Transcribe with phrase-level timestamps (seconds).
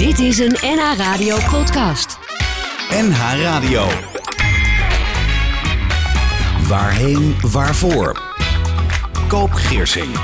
[0.00, 2.18] Dit is een NH Radio podcast.
[2.90, 3.86] NH Radio.
[6.68, 8.22] Waarheen, waarvoor?
[9.28, 10.14] Koop Geersing.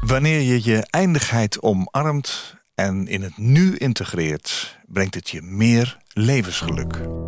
[0.00, 7.21] Wanneer je je eindigheid omarmt en in het nu integreert, brengt het je meer levensgeluk.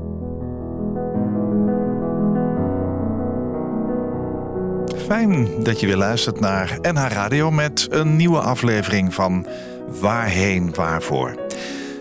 [5.07, 9.46] Fijn dat je weer luistert naar NH Radio met een nieuwe aflevering van
[10.00, 11.34] Waarheen Waarvoor.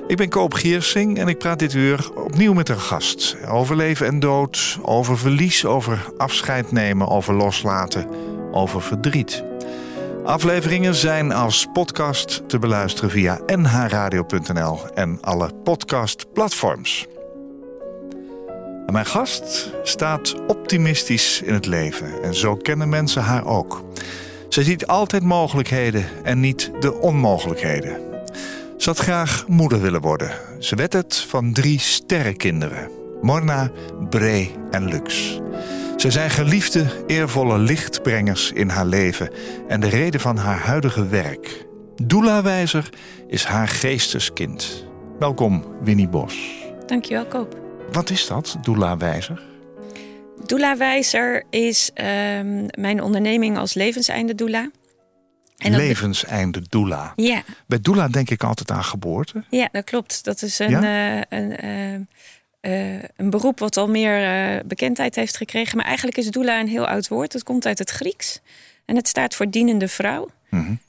[0.07, 3.37] Ik ben Koop Giersing en ik praat dit uur opnieuw met een gast.
[3.47, 8.07] Over leven en dood, over verlies, over afscheid nemen, over loslaten,
[8.51, 9.43] over verdriet.
[10.23, 17.07] Afleveringen zijn als podcast te beluisteren via nhradio.nl en alle podcastplatforms.
[18.91, 23.83] Mijn gast staat optimistisch in het leven en zo kennen mensen haar ook.
[24.49, 27.97] Ze ziet altijd mogelijkheden en niet de onmogelijkheden.
[28.77, 30.31] Ze had graag moeder willen worden.
[30.59, 32.89] Ze werd het van drie sterrenkinderen.
[33.21, 33.71] Morna,
[34.09, 35.41] Bre en Lux.
[35.97, 39.29] Ze zijn geliefde, eervolle lichtbrengers in haar leven
[39.67, 41.65] en de reden van haar huidige werk.
[41.95, 42.89] Doula Wijzer
[43.27, 44.85] is haar geesteskind.
[45.19, 46.35] Welkom, Winnie Bos.
[46.85, 47.62] Dankjewel, Koop.
[47.93, 49.41] Wat is dat, Doula Wijzer?
[50.45, 54.71] Doula Wijzer is um, mijn onderneming als levenseinde doula.
[55.57, 57.13] En levenseinde doula.
[57.15, 57.43] Ja.
[57.67, 59.43] Bij doula denk ik altijd aan geboorte.
[59.49, 60.23] Ja, dat klopt.
[60.23, 61.15] Dat is een, ja?
[61.15, 65.77] uh, een, uh, uh, een beroep wat al meer bekendheid heeft gekregen.
[65.77, 67.33] Maar eigenlijk is doula een heel oud woord.
[67.33, 68.41] Het komt uit het Grieks.
[68.85, 70.29] En het staat voor dienende vrouw.
[70.49, 70.79] Mm -hmm.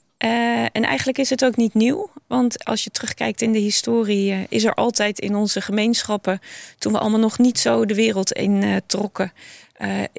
[0.73, 2.11] En eigenlijk is het ook niet nieuw.
[2.27, 6.41] Want als je terugkijkt in de historie, is er altijd in onze gemeenschappen,
[6.79, 9.33] toen we allemaal nog niet zo de wereld in trokken,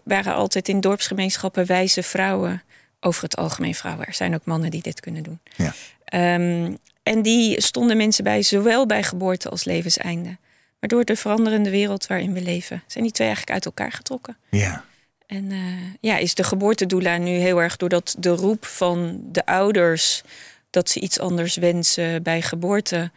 [0.03, 2.63] waren altijd in dorpsgemeenschappen wijze vrouwen
[2.99, 4.05] over het algemeen vrouwen.
[4.07, 5.39] Er zijn ook mannen die dit kunnen doen.
[5.55, 5.73] Ja.
[6.35, 10.37] Um, en die stonden mensen bij, zowel bij geboorte als levenseinde.
[10.79, 14.37] Maar door de veranderende wereld waarin we leven, zijn die twee eigenlijk uit elkaar getrokken.
[14.49, 14.83] Ja.
[15.27, 15.59] En uh,
[15.99, 20.23] ja, is de geboortedoula nu heel erg doordat de roep van de ouders
[20.69, 23.11] dat ze iets anders wensen bij geboorte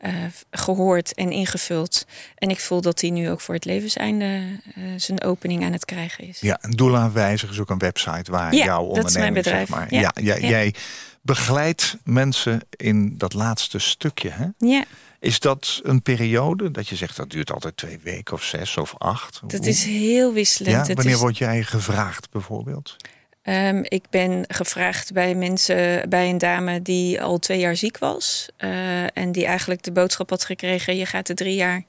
[0.00, 0.12] uh,
[0.50, 2.06] gehoord en ingevuld.
[2.34, 4.24] En ik voel dat hij nu ook voor het levenseinde
[4.78, 6.40] uh, zijn opening aan het krijgen is.
[6.40, 9.02] Ja, en Doula Wijzer is ook een website waar ja, jouw onderneming...
[9.02, 9.68] dat is mijn bedrijf.
[9.68, 9.94] Zeg maar.
[9.94, 10.74] ja, ja, ja, ja, Jij
[11.22, 14.46] begeleidt mensen in dat laatste stukje, hè?
[14.58, 14.84] Ja.
[15.20, 18.94] Is dat een periode dat je zegt dat duurt altijd twee weken of zes of
[18.98, 19.40] acht?
[19.46, 20.86] Dat is heel wisselend.
[20.86, 21.20] Ja, wanneer is...
[21.20, 22.96] word jij gevraagd bijvoorbeeld?
[23.42, 28.48] Um, ik ben gevraagd bij mensen, bij een dame die al twee jaar ziek was.
[28.58, 31.84] Uh, en die eigenlijk de boodschap had gekregen: je gaat de drie jaar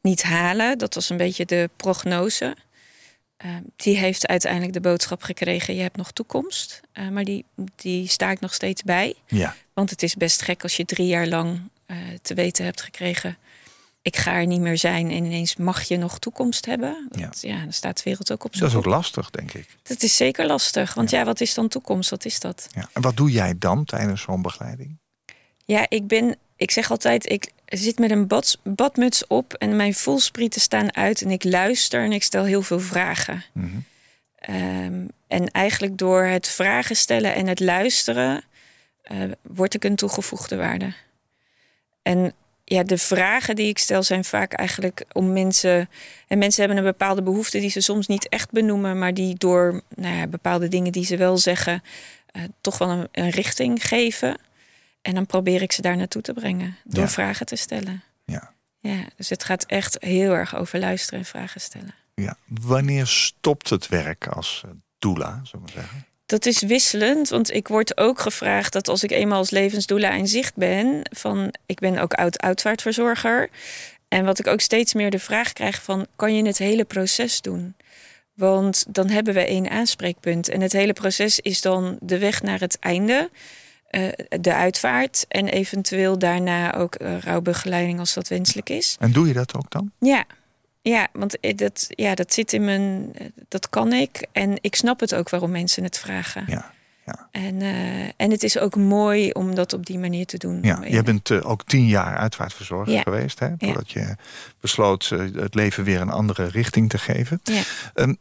[0.00, 0.78] niet halen.
[0.78, 2.56] Dat was een beetje de prognose.
[3.44, 6.80] Uh, die heeft uiteindelijk de boodschap gekregen: je hebt nog toekomst.
[6.94, 7.44] Uh, maar die,
[7.76, 9.14] die sta ik nog steeds bij.
[9.26, 9.54] Ja.
[9.74, 11.60] Want het is best gek als je drie jaar lang
[12.22, 13.38] te weten hebt gekregen
[14.06, 17.08] ik ga er niet meer zijn en ineens mag je nog toekomst hebben.
[17.08, 17.54] Dat, ja.
[17.54, 19.68] ja, dan staat de wereld ook op Dat is ook lastig, denk ik.
[19.82, 22.10] Dat is zeker lastig, want ja, ja wat is dan toekomst?
[22.10, 22.68] Wat is dat?
[22.74, 22.88] Ja.
[22.92, 24.98] En wat doe jij dan tijdens zo'n begeleiding?
[25.64, 29.94] Ja, ik ben, ik zeg altijd, ik zit met een bad, badmuts op en mijn
[29.94, 33.44] voelsprieten staan uit en ik luister en ik stel heel veel vragen.
[33.52, 34.54] Mm -hmm.
[34.54, 38.44] um, en eigenlijk door het vragen stellen en het luisteren,
[39.12, 40.94] uh, word ik een toegevoegde waarde.
[42.06, 42.32] En
[42.64, 45.88] ja, de vragen die ik stel zijn vaak eigenlijk om mensen.
[46.28, 49.82] En mensen hebben een bepaalde behoefte die ze soms niet echt benoemen, maar die door
[49.94, 51.82] nou ja, bepaalde dingen die ze wel zeggen,
[52.32, 54.38] uh, toch wel een, een, richting geven.
[55.02, 57.08] En dan probeer ik ze daar naartoe te brengen door Ja.
[57.08, 58.02] vragen te stellen.
[58.24, 58.52] Ja.
[58.80, 61.94] Ja, dus het gaat echt heel erg over luisteren en vragen stellen.
[62.14, 62.36] ja.
[62.46, 66.05] Wanneer stopt het werk als uh, doula, zullen we zeggen?
[66.26, 70.28] Dat is wisselend, want ik word ook gevraagd dat als ik eenmaal als levensdoula in
[70.28, 73.48] zicht ben, van ik ben ook oud-uitvaartverzorger.
[74.08, 77.40] En wat ik ook steeds meer de vraag krijg van, kan je het hele proces
[77.40, 77.74] doen?
[78.34, 80.48] Want dan hebben we één aanspreekpunt.
[80.48, 83.30] En het hele proces is dan de weg naar het einde,
[83.90, 84.08] uh,
[84.40, 88.96] de uitvaart en eventueel daarna ook uh, rouwbegeleiding als dat wenselijk is.
[88.98, 89.92] En doe je dat ook dan?
[89.98, 90.24] Ja,
[90.88, 93.12] ja, want dat, ja, dat zit in mijn.
[93.48, 94.26] Dat kan ik.
[94.32, 96.44] En ik snap het ook waarom mensen het vragen.
[96.46, 96.74] Ja.
[97.04, 97.28] Ja.
[97.30, 100.58] En, uh, en het is ook mooi om dat op die manier te doen.
[100.62, 103.02] Ja, jij bent uh, ook tien jaar uitvaartverzorger ja.
[103.02, 103.48] geweest, hè?
[103.58, 104.00] Voordat ja.
[104.00, 104.16] je
[104.60, 107.40] besloot uh, het leven weer een andere richting te geven.
[107.42, 107.62] Ja.
[107.94, 108.16] Um,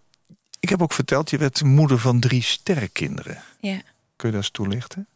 [0.60, 3.38] ik heb ook verteld, je werd moeder van drie sterrenkinderen.
[3.60, 3.82] Ja.
[4.16, 5.08] Kun je dat eens toelichten?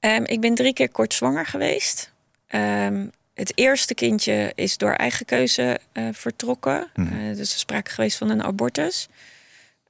[0.00, 2.12] Um, ik ben drie keer kort zwanger geweest.
[2.54, 3.10] Um,
[3.40, 6.90] het eerste kindje is door eigen keuze uh, vertrokken.
[6.94, 7.14] Mhm.
[7.14, 9.08] Uh, dus er sprake geweest van een abortus.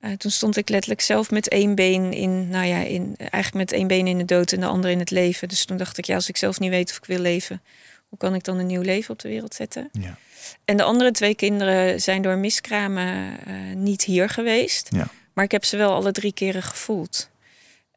[0.00, 3.73] Eh, toen stond ik letterlijk zelf met één been in, nou ja, in, eigenlijk met
[3.73, 5.49] één been in de dood en de andere in het leven.
[5.49, 7.62] Dus toen dacht ik, ja, als ik zelf niet weet of ik wil leven,
[8.08, 9.88] hoe kan ik dan een nieuw leven op de wereld zetten?
[9.93, 10.17] Ja.
[10.64, 14.88] En de andere twee kinderen zijn door miskramen eh, niet hier geweest.
[14.91, 15.08] Ja.
[15.32, 17.31] Maar ik heb ze wel alle drie keren gevoeld.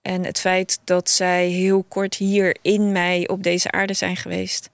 [0.01, 4.69] En het feit dat zij heel kort hier in mij op deze aarde zijn geweest,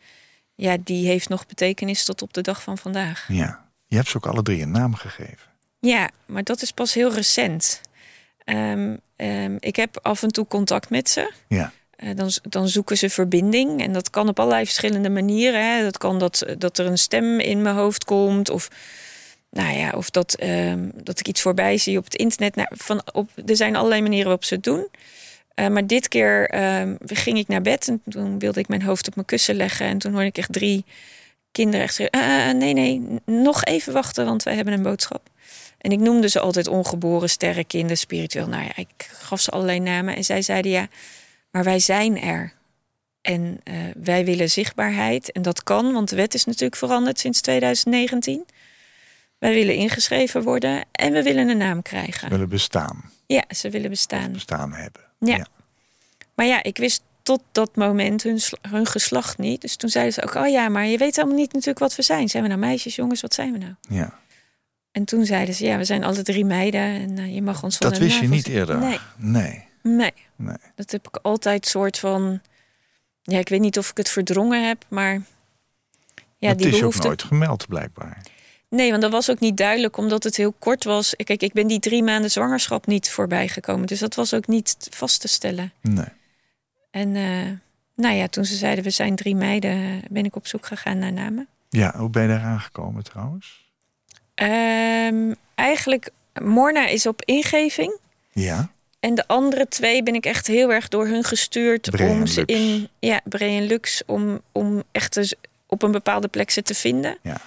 [0.59, 3.25] ja, die heeft nog betekenis tot op de dag van vandaag.
[3.27, 3.67] ja.
[3.87, 5.47] Je hebt ze ook alle drie een naam gegeven.
[5.79, 7.81] Ja, maar dat is pas heel recent.
[8.43, 11.33] Ehm, ehm, ik heb af en toe contact met ze.
[11.47, 11.71] Ja.
[11.95, 13.81] Eh, dan, dan zoeken ze verbinding.
[13.81, 15.75] En dat kan op allerlei verschillende manieren.
[15.75, 15.83] Hè.
[15.83, 18.49] Dat kan dat, dat er een stem in mijn hoofd komt.
[18.49, 18.67] Of,
[19.49, 22.55] nou ja, of dat, ehm, dat ik iets voorbij zie op het internet.
[22.55, 24.87] Nou, van, op, er zijn allerlei manieren waarop ze het doen.
[25.59, 29.07] Eh, maar dit keer ehm, ging ik naar bed en toen wilde ik mijn hoofd
[29.07, 29.85] op mijn kussen leggen.
[29.85, 30.85] En toen hoorde ik echt drie
[31.51, 32.19] kinderen echt zeggen...
[32.19, 35.29] "Eh, eh, nee, nee, nog even wachten, want wij hebben een boodschap.
[35.77, 38.47] En ik noemde ze altijd ongeboren sterrenkinderen, spiritueel.
[38.47, 40.15] Nou ja, ik gaf ze allerlei namen.
[40.15, 40.87] En zij zeiden ja,
[41.51, 42.53] maar wij zijn er.
[43.21, 43.59] En
[43.97, 45.31] wij willen zichtbaarheid.
[45.31, 48.45] En dat kan, want de wet is natuurlijk veranderd sinds 2019.
[49.37, 52.29] Wij willen ingeschreven worden en we willen een naam krijgen.
[52.29, 53.11] Willen bestaan.
[53.25, 54.31] Ja, ze willen bestaan.
[54.31, 55.08] Bestaan hebben.
[55.19, 55.45] Ja.
[56.35, 59.61] Maar ja, ik wist tot dat moment hun, sl- hun geslacht niet.
[59.61, 62.01] Dus toen zeiden ze ook, oh ja, maar je weet helemaal niet natuurlijk wat we
[62.01, 62.29] zijn.
[62.29, 63.73] Zijn we nou meisjes, jongens, wat zijn we nou?
[63.89, 64.17] ja.
[64.91, 67.77] En toen zeiden ze, ja, we zijn alle drie meiden en eh, je mag ons
[67.77, 68.77] van Dat wist je niet eerder.
[68.77, 69.65] Nee, Nee.
[69.83, 70.13] nee.
[70.35, 70.57] nee.
[70.75, 72.41] Dat heb ik altijd soort van.
[73.21, 75.13] Ja, ik weet niet of ik het verdrongen heb, maar.
[75.13, 75.21] Ja,
[76.47, 76.99] Maar die het is behoefte.
[77.01, 78.21] ook nooit gemeld, blijkbaar.
[78.69, 81.15] Nee, want dat was ook niet duidelijk, omdat het heel kort was.
[81.15, 83.87] Kijk, ik ben die drie maanden zwangerschap niet voorbij gekomen.
[83.87, 85.71] Dus dat was ook niet vast te stellen.
[85.81, 86.05] Nee.
[86.91, 87.51] En eh,
[87.95, 91.13] nou ja, toen ze zeiden we zijn drie meiden, ben ik op zoek gegaan naar
[91.13, 91.47] namen.
[91.69, 93.67] Ja, hoe ben je daar aangekomen trouwens?
[94.35, 96.09] Ehm, eigenlijk,
[96.41, 97.97] Morna is op ingeving.
[98.31, 98.69] Ja.
[98.99, 102.89] En de andere twee ben ik echt heel erg door hun gestuurd om ze in
[102.99, 105.35] ja, en Lux om, om echt
[105.67, 107.17] op een bepaalde plek ze te vinden.
[107.21, 107.41] Ja.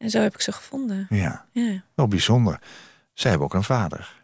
[0.00, 1.06] En zo heb ik ze gevonden.
[1.10, 1.44] Ja.
[1.52, 2.60] Ja, Wel bijzonder.
[3.14, 4.14] Zij hebben ook een vader.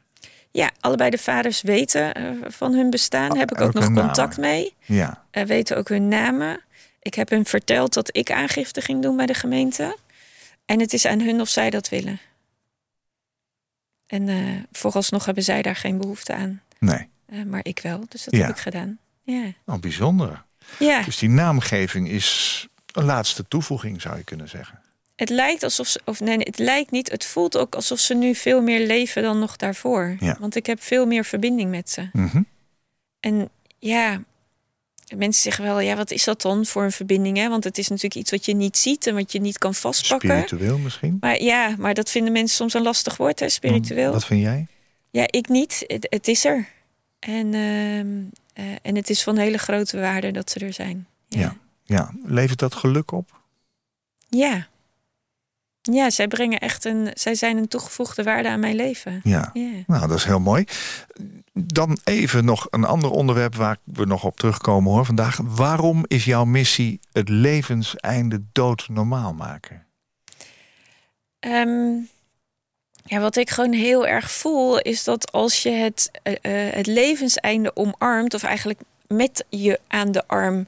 [0.51, 3.33] ja allebei de vaders weten eh, van hun bestaan.
[3.33, 4.51] Oh, heb ik ook ook nog contact namen.
[4.51, 4.75] mee.
[4.85, 5.25] Ja.
[5.31, 6.61] Eh, weten ook hun namen.
[7.03, 9.97] Ik heb hun verteld dat ik aangifte ging doen bij de gemeente.
[10.65, 12.21] En het is aan hun of zij dat willen.
[14.07, 14.37] En eh,
[14.73, 16.63] vooralsnog hebben zij daar geen behoefte aan.
[16.79, 17.09] Nee.
[17.47, 18.41] Maar ik wel, dus dat Ja.
[18.47, 18.99] heb ik gedaan.
[19.23, 19.53] Ja.
[19.65, 20.45] Wel bijzonder.
[20.79, 21.03] ja.
[21.03, 24.81] Dus die naamgeving is een laatste toevoeging, zou je kunnen zeggen.
[25.17, 27.11] Het lijkt alsof ze, of nee, het lijkt niet.
[27.11, 30.17] Het voelt ook alsof ze nu veel meer leven dan nog daarvoor.
[30.19, 30.37] Ja.
[30.41, 32.09] Want ik heb veel meer verbinding met ze.
[32.13, 32.43] Mhm.
[33.21, 33.49] En
[33.79, 34.23] ja,
[35.17, 37.37] mensen zeggen wel, ja, wat is dat dan voor een verbinding?
[37.37, 37.49] Hè?
[37.49, 40.29] Want het is natuurlijk iets wat je niet ziet en wat je niet kan vastpakken.
[40.29, 41.17] Spiritueel misschien?
[41.21, 44.13] Maar ja, maar dat vinden mensen soms een lastig woord, hè, spiritueel.
[44.13, 44.67] Wat vind jij?
[45.11, 45.85] Ja, ik niet.
[45.87, 46.69] Het, het is er.
[47.19, 48.23] En, ehm,
[48.53, 51.07] eh, en het is van hele grote waarde dat ze er zijn.
[51.29, 51.57] Ja.
[51.83, 52.15] Ja.
[52.25, 53.41] Levert dat geluk op?
[54.29, 54.69] Ja.
[55.93, 57.11] Ja, zij brengen echt een.
[57.15, 59.21] Zij zijn een toegevoegde waarde aan mijn leven.
[59.25, 59.53] Ja.
[59.87, 60.65] Nou, dat is heel mooi.
[61.53, 65.41] Dan even nog een ander onderwerp waar we nog op terugkomen hoor vandaag.
[65.45, 69.87] Waarom is jouw missie het levenseinde dood normaal maken?
[71.41, 71.95] Ehm,
[73.05, 76.87] ja, wat ik gewoon heel erg voel, is dat als je het, eh, eh, het
[76.87, 80.67] levenseinde omarmt, of eigenlijk met je aan de arm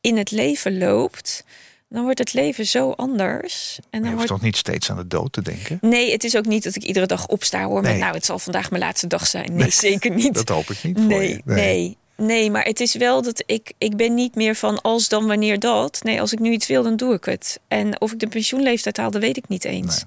[0.00, 1.44] in het leven loopt,
[1.92, 3.78] dan wordt het leven zo anders.
[3.78, 4.28] En Je dan hoeft wordt...
[4.28, 5.78] toch niet steeds aan de dood te denken?
[5.80, 7.80] Nee, het is ook niet dat ik iedere dag opsta hoor.
[7.80, 8.00] Met, Nee.
[8.00, 9.54] nou, het zal vandaag mijn laatste dag zijn.
[9.54, 10.34] Nee, zeker niet.
[10.34, 11.40] Dat hoop ik niet voor nee, je.
[11.44, 12.50] nee, nee.
[12.50, 16.00] maar het is wel dat ik, ik ben niet meer van als dan wanneer dat.
[16.02, 17.60] Nee, als ik nu iets wil, dan doe ik het.
[17.68, 20.04] En of ik de pensioenleeftijd haal, dat weet ik niet eens.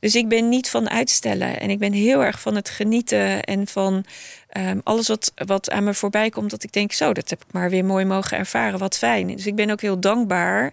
[0.00, 1.60] Dus ik ben niet van uitstellen.
[1.60, 4.04] En ik ben heel erg van het genieten en van
[4.48, 6.50] ehm, alles wat, wat aan me voorbij komt.
[6.50, 8.78] Dat ik denk, zo, dat heb ik maar weer mooi mogen ervaren.
[8.78, 9.26] Wat fijn.
[9.36, 10.72] Dus ik ben ook heel dankbaar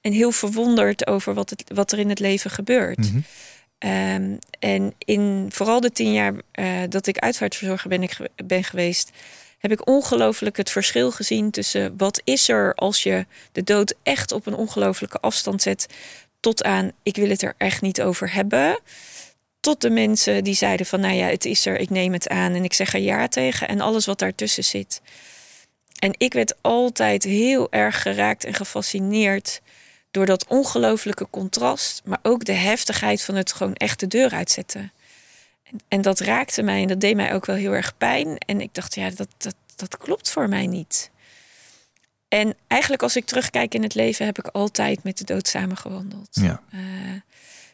[0.00, 2.98] en heel verwonderd over wat, het, wat er in het leven gebeurt.
[2.98, 3.20] Mhm.
[3.78, 8.64] Ehm, en in vooral de tien jaar eh, dat ik uitvaartverzorger ben, ik, ge- ben
[8.64, 9.10] geweest,
[9.58, 14.32] heb ik ongelooflijk het verschil gezien tussen wat is er als je de dood echt
[14.32, 15.86] op een ongelooflijke afstand zet,
[16.40, 18.80] tot aan ik wil het er echt niet over hebben.
[19.60, 22.54] Tot de mensen die zeiden van nou ja, het is er, ik neem het aan
[22.54, 25.00] en ik zeg er ja tegen en alles wat daartussen zit.
[25.98, 29.60] En ik werd altijd heel erg geraakt en gefascineerd
[30.18, 34.92] door dat ongelooflijke contrast, maar ook de heftigheid van het gewoon echt de deur uitzetten.
[35.62, 38.38] En, en dat raakte mij en dat deed mij ook wel heel erg pijn.
[38.38, 41.10] En ik dacht, ja, dat, dat, dat klopt voor mij niet.
[42.28, 46.28] En eigenlijk als ik terugkijk in het leven, heb ik altijd met de dood samengewandeld.
[46.30, 46.62] Ja.
[46.70, 46.80] Eh,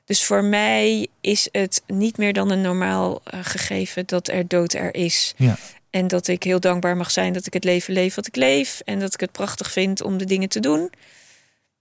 [0.04, 4.72] Dus voor mij is het niet meer dan een normaal eh, gegeven dat er dood
[4.72, 5.34] er is.
[5.36, 5.56] Ja.
[5.90, 8.80] En dat ik heel dankbaar mag zijn dat ik het leven leef wat ik leef.
[8.84, 10.90] En dat ik het prachtig vind om de dingen te doen.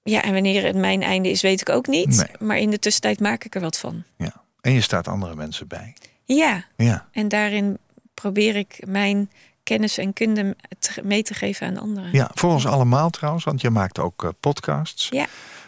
[0.03, 2.07] Ja, en wanneer het mijn einde is, weet ik ook niet.
[2.17, 2.47] Nee.
[2.47, 4.03] Maar in de tussentijd maak ik er wat van.
[4.17, 4.41] ja.
[4.61, 5.93] En je staat andere mensen bij.
[6.25, 7.07] Ja, Ja.
[7.11, 7.77] en daarin
[8.13, 9.29] probeer ik mijn
[9.63, 10.55] kennis en kunde
[11.03, 12.09] mee te geven aan anderen.
[12.11, 15.07] Ja, voor ons allemaal trouwens, want je maakt ook eh, podcasts.
[15.09, 15.25] Ja.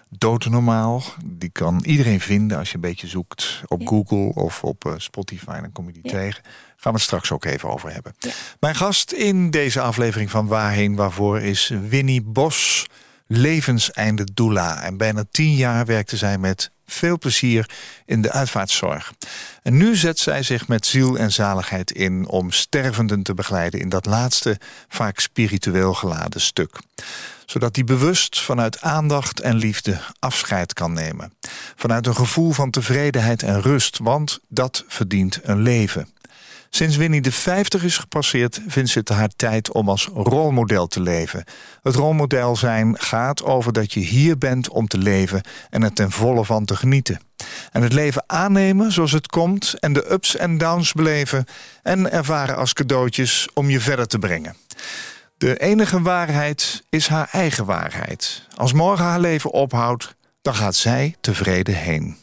[0.10, 3.88] Doodnormaal, die kan iedereen vinden als je een beetje zoekt op Ja.
[3.88, 5.62] Google of op eh, Spotify.
[5.62, 6.12] Dan kom je die Ja.
[6.12, 6.44] tegen.
[6.76, 8.16] Gaan we het straks ook even over hebben.
[8.20, 8.32] Ja.
[8.60, 12.86] Mijn gast in deze aflevering van Waarheen Waarvoor is Winnie Bos,
[13.28, 14.82] levenseinde doula.
[14.82, 17.70] En bijna tien jaar werkte zij met veel plezier
[18.06, 19.14] in de uitvaartzorg.
[19.64, 23.90] En nu zet zij zich met ziel en zaligheid in om stervenden te begeleiden in
[23.90, 26.80] dat laatste, vaak spiritueel geladen stuk.
[27.46, 31.34] Zodat die bewust vanuit aandacht en liefde afscheid kan nemen.
[31.76, 36.15] Vanuit een gevoel van tevredenheid en rust, want dat verdient een leven.
[36.76, 41.02] Sinds Winnie de 50 is gepasseerd, vindt ze het haar tijd om als rolmodel te
[41.02, 41.44] leven.
[41.84, 46.12] Het rolmodel zijn gaat over dat je hier bent om te leven en er ten
[46.12, 47.20] volle van te genieten.
[47.72, 51.46] En het leven aannemen zoals het komt en de ups en downs beleven
[51.84, 54.56] en ervaren als cadeautjes om je verder te brengen.
[55.38, 58.48] De enige waarheid is haar eigen waarheid.
[58.56, 62.18] Als morgen haar leven ophoudt, dan gaat zij tevreden heen.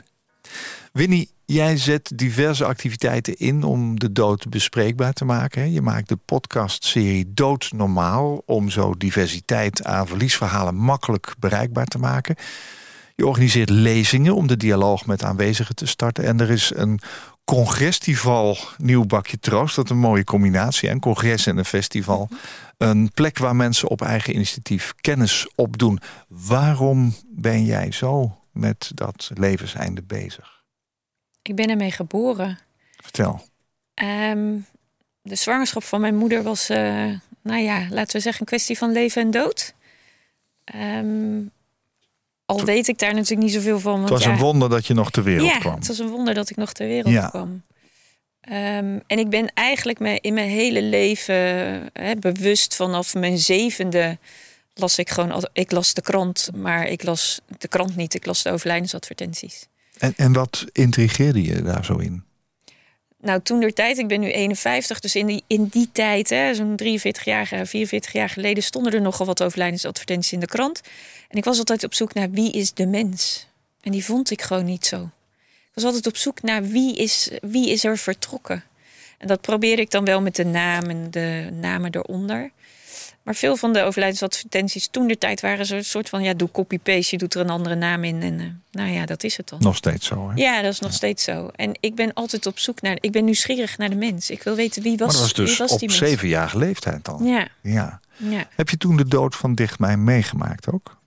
[0.92, 5.72] Winnie, jij zet diverse activiteiten in om de dood bespreekbaar te maken.
[5.72, 12.36] Je maakt de podcastserie Dood Normaal om zo diversiteit aan verliesverhalen makkelijk bereikbaar te maken.
[13.14, 16.24] Je organiseert lezingen om de dialoog met aanwezigen te starten.
[16.24, 17.00] En er is een
[17.44, 19.76] congresfestival Nieuw Bakje Troost.
[19.76, 20.88] Dat is een mooie combinatie.
[20.88, 22.28] Een congres en een festival.
[22.78, 25.98] Een plek waar mensen op eigen initiatief kennis opdoen.
[26.28, 30.61] Waarom ben jij zo met dat levenseinde bezig?
[31.42, 32.58] Ik ben ermee geboren.
[32.96, 33.40] Vertel.
[33.94, 34.54] Ehm,
[35.22, 36.78] de zwangerschap van mijn moeder was, eh,
[37.42, 39.74] nou ja, laten we zeggen, een kwestie van leven en dood.
[40.64, 41.40] Ehm,
[42.46, 43.92] al weet ik daar natuurlijk niet zoveel van.
[43.92, 45.74] Want Het was ja, een wonder dat je nog ter wereld ja, kwam.
[45.74, 47.28] het was een wonder dat ik nog ter wereld Ja.
[47.28, 47.62] kwam.
[48.40, 51.34] Ehm, en ik ben eigenlijk me, in mijn hele leven
[51.92, 54.18] hè, bewust vanaf mijn zevende
[54.74, 58.42] las ik gewoon, ik las de krant, maar ik las de krant niet, ik las
[58.42, 59.66] de overlijdensadvertenties.
[60.02, 62.22] En, en wat intrigeerde je daar zo in?
[63.20, 66.76] Nou, toen der tijd, ik ben nu 51, dus in die, in die tijd, zo'n
[66.76, 70.80] 43 jaar, 44 jaar geleden, stonden er nogal wat overlijdensadvertenties in de krant.
[71.28, 73.46] En ik was altijd op zoek naar wie is de mens.
[73.80, 75.02] En die vond ik gewoon niet zo.
[75.42, 78.64] Ik was altijd op zoek naar wie is, wie is er vertrokken.
[79.18, 82.50] En dat probeerde ik dan wel met de naam en de namen eronder.
[83.22, 86.50] Maar veel van de overlijdensadvertenties toen der tijd waren zo een soort van, ja, doe
[86.50, 88.22] copy-paste, je doet er een andere naam in.
[88.22, 89.58] En eh, nou ja, dat is het dan.
[89.62, 90.34] Nog steeds zo, hè?
[90.34, 91.50] Ja, dat is nog steeds zo.
[91.56, 92.96] En ik ben altijd op zoek naar.
[93.00, 94.30] Ik ben nieuwsgierig naar de mens.
[94.30, 96.00] Ik wil weten wie was, maar dat was dus wie was op die mens.
[96.00, 97.22] zevenjarige leeftijd al.
[97.22, 98.00] Ja, ja.
[98.16, 98.48] ja.
[98.56, 101.00] Heb je toen de dood van dichtbij meegemaakt ook?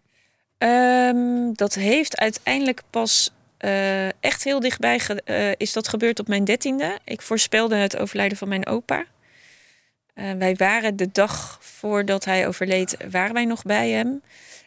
[0.57, 5.00] Ehm, dat heeft uiteindelijk pas eh, echt heel dichtbij.
[5.25, 7.00] eh, is dat gebeurd op mijn dertiende.
[7.03, 9.05] Ik voorspelde het overlijden van mijn opa.
[10.15, 14.22] Eh, wij waren de dag voordat hij overleed, waren wij nog bij hem.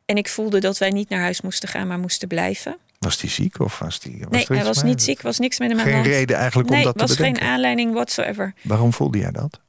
[0.04, 2.76] En ik voelde dat wij niet naar huis moesten gaan, maar moesten blijven.
[2.98, 4.18] Was die ziek of was die?
[4.18, 4.90] Was nee, hij was mee?
[4.92, 6.12] niet ziek, was niks met hem aan de Geen hand.
[6.14, 8.54] reden eigenlijk om nee, dat te was geen aanleiding whatsoever.
[8.62, 9.60] Waarom voelde jij dat?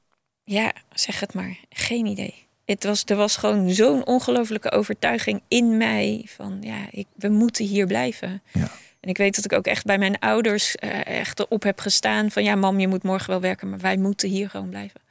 [0.43, 1.57] Ja, zeg het maar.
[1.69, 2.47] Geen idee.
[2.65, 7.65] Het was, er was gewoon zo'n ongelofelijke overtuiging in mij van ja, ik, we moeten
[7.65, 8.41] hier blijven.
[8.51, 8.71] Ja.
[8.99, 12.31] En ik weet dat ik ook echt bij mijn ouders eh, echt erop heb gestaan
[12.31, 15.01] van ja, mam, je moet morgen wel werken, maar wij moeten hier gewoon blijven.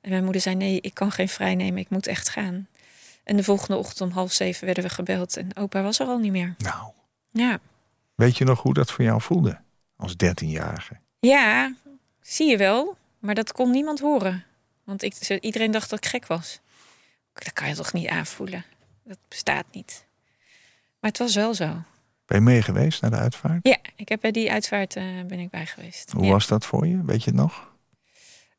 [0.00, 2.68] En mijn moeder zei nee, ik kan geen vrij nemen, ik moet echt gaan.
[3.24, 6.18] En de volgende ochtend om half zeven werden we gebeld en opa was er al
[6.18, 6.54] niet meer.
[6.58, 6.92] Nou,
[7.30, 7.58] Ja,
[8.14, 9.60] weet je nog hoe dat voor jou voelde?
[9.96, 10.96] Als dertienjarige.
[11.20, 11.74] ja
[12.20, 14.44] zie je wel, maar dat kon niemand horen.
[14.84, 16.60] Want ik, iedereen dacht dat ik gek was.
[17.32, 18.64] Dat kan je toch niet aanvoelen?
[19.04, 20.06] Dat bestaat niet.
[21.00, 21.82] Maar het was wel zo.
[22.26, 23.58] Ben je mee geweest naar de uitvaart?
[23.62, 26.12] Ja, ik heb bij die uitvaart eh, ben ik bij geweest.
[26.12, 26.30] Hoe ja.
[26.30, 27.04] was dat voor je?
[27.04, 27.67] Weet je het nog?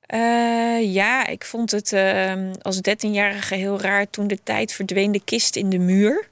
[0.10, 5.22] Eh, ja, ik vond het eh, als dertienjarige heel raar toen de tijd verdween de
[5.24, 6.28] kist in de muur.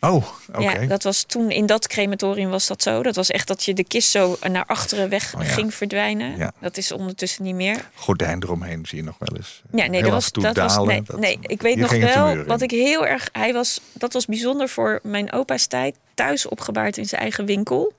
[0.00, 0.60] Oh, oké.
[0.60, 3.02] Ja, dat was toen in dat crematorium was dat zo.
[3.02, 5.48] Dat was echt dat je de kist zo naar achteren weg Oh ja.
[5.48, 6.36] ging verdwijnen.
[6.36, 6.52] Ja.
[6.60, 7.88] Dat is ondertussen niet meer.
[7.94, 9.62] Gordijn eromheen zie je nog wel eens.
[9.70, 12.60] Ja, nee, Heel dat was, dat was nee, dat- nee, ik weet nog wel wat
[12.62, 13.28] ik heel erg.
[13.32, 15.96] Hij was, dat was bijzonder voor mijn opa's tijd.
[16.14, 17.92] Thuis opgebaard in zijn eigen winkel.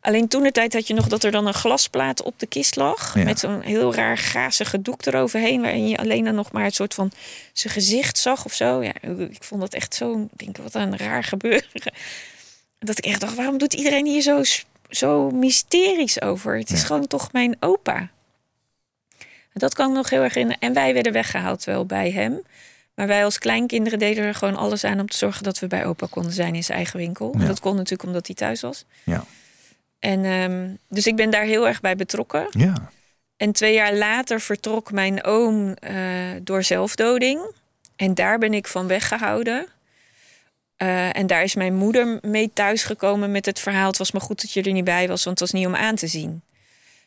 [0.00, 2.76] Alleen toen de tijd had je nog dat er dan een glasplaat op de kist
[2.76, 3.14] lag.
[3.14, 3.24] Ja.
[3.24, 5.60] Met zo'n heel raar gazige doek eroverheen.
[5.62, 7.10] Waarin je alleen dan nog maar het soort van
[7.52, 8.82] zijn gezicht zag of zo.
[8.82, 8.92] Ja,
[9.30, 10.28] ik vond dat echt zo.
[10.32, 11.68] Ik denk, wat een raar gebeuren.
[12.78, 14.42] Dat ik echt dacht, waarom doet iedereen hier zo
[14.90, 16.58] zo mysterisch over.
[16.58, 16.86] Het is Ja.
[16.86, 18.08] gewoon toch mijn opa.
[19.52, 20.56] Dat kan ik nog heel erg in.
[20.58, 22.42] En wij werden weggehaald wel bij hem.
[22.94, 25.86] Maar wij als kleinkinderen deden er gewoon alles aan om te zorgen dat we bij
[25.86, 27.34] opa konden zijn in zijn eigen winkel.
[27.38, 28.84] En dat kon natuurlijk omdat hij thuis was.
[29.04, 29.24] Ja.
[30.00, 32.46] En ehm, dus ik ben daar heel erg bij betrokken.
[32.50, 32.90] Ja.
[33.36, 35.96] En twee jaar later vertrok mijn oom eh,
[36.42, 37.40] door zelfdoding.
[37.96, 39.66] En daar ben ik van weggehouden.
[40.76, 43.86] Eh, en daar is mijn moeder mee thuisgekomen met het verhaal.
[43.86, 45.76] Het was maar goed dat je er niet bij was, want het was niet om
[45.76, 46.42] aan te zien.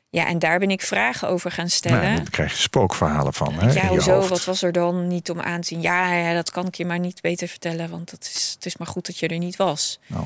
[0.10, 2.02] Ja, en daar ben ik vragen over gaan stellen.
[2.02, 3.54] Nou, daar krijg je spookverhalen van.
[3.54, 4.14] Hè, ja, hoezo?
[4.14, 4.30] hoofd.
[4.30, 5.82] Wat was er dan niet om aan te zien?
[5.82, 8.78] Ja, ja, dat kan ik je maar niet beter vertellen, want het is, het is
[8.78, 10.00] maar goed dat je er niet was.
[10.08, 10.26] Nou,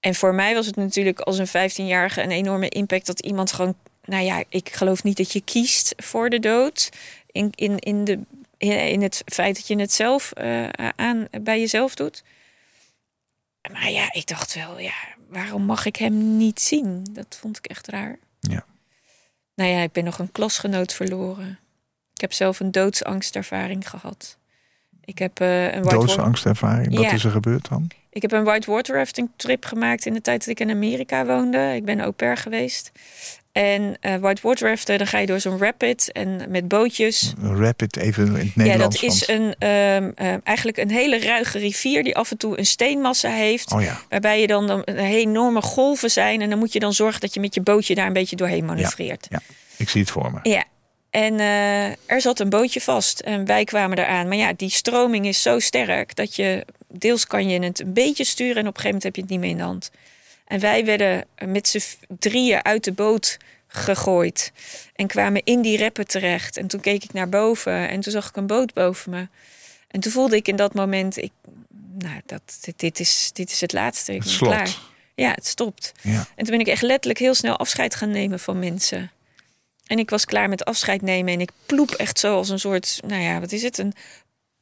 [0.00, 3.74] En voor mij was het natuurlijk als een 15-jarige een enorme impact dat iemand gewoon.
[4.04, 6.88] Nou ja, ik geloof niet dat je kiest voor de dood.
[7.26, 8.18] In, in, in, de,
[8.58, 12.22] in, het feit dat je het zelf eh, aan, bij jezelf doet.
[13.72, 14.94] Maar ja, ik dacht wel, ja,
[15.28, 17.06] waarom mag ik hem niet zien?
[17.10, 18.18] Dat vond ik echt raar.
[18.40, 18.64] Ja.
[19.54, 21.58] Nou ja, ik ben nog een klasgenoot verloren.
[22.14, 24.38] Ik heb zelf een doodsangstervaring gehad.
[25.04, 26.94] Ik heb eh, een doodsangstervaring.
[26.94, 27.12] Wat Ja.
[27.12, 27.90] is er gebeurd dan?
[28.10, 31.72] Ik heb een whitewater rafting trip gemaakt in de tijd dat ik in Amerika woonde.
[31.74, 32.92] Ik ben au pair geweest.
[33.52, 37.32] En eh whitewater raften, dan ga je door zo'n rapid en met bootjes.
[37.42, 42.16] Rapid even in het Ja, dat is een, eh, eigenlijk een hele ruige rivier die
[42.16, 43.72] af en toe een steenmassa heeft.
[43.72, 46.40] Oh ja, Waarbij je dan, dan een enorme golven zijn.
[46.40, 48.64] En dan moet je dan zorgen dat je met je bootje daar een beetje doorheen
[48.64, 49.26] manoeuvreert.
[49.30, 49.40] ja,
[49.76, 50.50] ik zie het voor me.
[50.50, 50.64] Ja.
[51.10, 54.28] En eh, er zat een bootje vast en wij kwamen eraan.
[54.28, 58.24] Maar ja, die stroming is zo sterk dat je deels kan je het een beetje
[58.24, 59.90] sturen en op een gegeven moment heb je het niet meer in de hand.
[60.46, 61.80] En wij werden met z'n
[62.18, 63.36] drieën uit de boot
[63.66, 64.52] gegooid
[64.94, 66.56] en kwamen in die reppen terecht.
[66.56, 69.28] En toen keek ik naar boven en toen zag ik een boot boven me.
[69.88, 71.32] En toen voelde ik in dat moment, ik,
[71.98, 74.12] nou, dat, dit, dit is, dit is het laatste.
[74.12, 74.52] Ik Het ben slot.
[74.52, 74.76] klaar.
[75.14, 75.92] Ja, het stopt.
[76.02, 76.18] Ja.
[76.18, 79.10] En toen ben ik echt letterlijk heel snel afscheid gaan nemen van mensen.
[79.90, 83.00] En ik was klaar met afscheid nemen en ik ploep echt zo als een soort,
[83.06, 83.78] nou ja, wat is het?
[83.78, 83.92] Een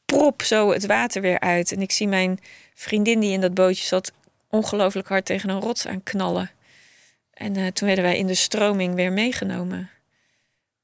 [0.05, 1.73] prop zo het water weer uit.
[1.73, 2.39] En ik zie mijn
[2.75, 4.13] vriendin die in dat bootje zat
[4.51, 6.51] ongelooflijk hard tegen een rots aan knallen.
[7.35, 9.91] En eh, toen werden wij in de stroming weer meegenomen.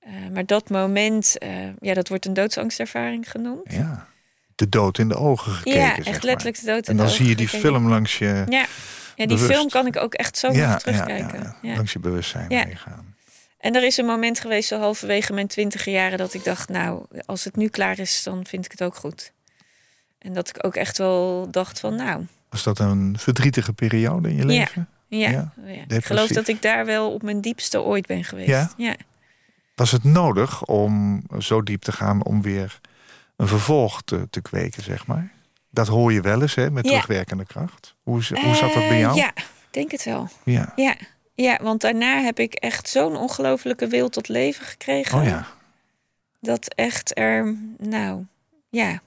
[0.00, 1.48] Eh, maar dat moment, eh,
[1.80, 3.72] ja, dat wordt een doodsangstervaring genoemd.
[3.72, 4.12] ja.
[4.54, 5.80] De dood in de ogen gekeken.
[5.80, 6.24] ja, zeg echt maar.
[6.24, 7.68] letterlijk de dood in En de dan ogen zie je die gekeken.
[7.70, 8.66] film langs je, Ja, ja
[9.16, 9.52] die bewust.
[9.52, 11.42] film kan ik ook echt zo ja, terugkijken.
[11.42, 11.74] ja, Ja.
[11.76, 13.13] langs je bewustzijn meegaan.
[13.64, 17.04] En er is een moment geweest, zo halverwege mijn twintige jaren, dat ik dacht, nou,
[17.26, 19.32] als het nu klaar is, dan vind ik het ook goed.
[20.18, 24.34] En dat ik ook echt wel dacht van, nou, Was dat een verdrietige periode in
[24.36, 24.46] je Ja.
[24.46, 24.88] leven?
[25.08, 25.30] ja.
[25.30, 25.84] Ja.
[25.96, 28.48] Ik geloof dat ik daar wel op mijn diepste ooit ben geweest.
[28.48, 28.70] Ja?
[28.76, 28.94] ja.
[29.74, 32.80] Was het nodig om zo diep te gaan om weer
[33.36, 35.32] een vervolg te, te kweken, zeg maar?
[35.70, 37.94] Dat hoor je wel eens, hè, met terugwerkende kracht.
[38.02, 39.16] Hoe, hoe zat dat bij Eh, jou?
[39.16, 40.28] Ja, ik denk het wel.
[40.44, 40.72] Ja.
[40.76, 40.96] Ja.
[41.34, 45.18] Ja, want daarna heb ik echt zo'n ongelofelijke wil tot leven gekregen.
[45.18, 45.46] Oh ja.
[46.40, 48.24] Dat echt er, nou,
[48.68, 49.02] ja,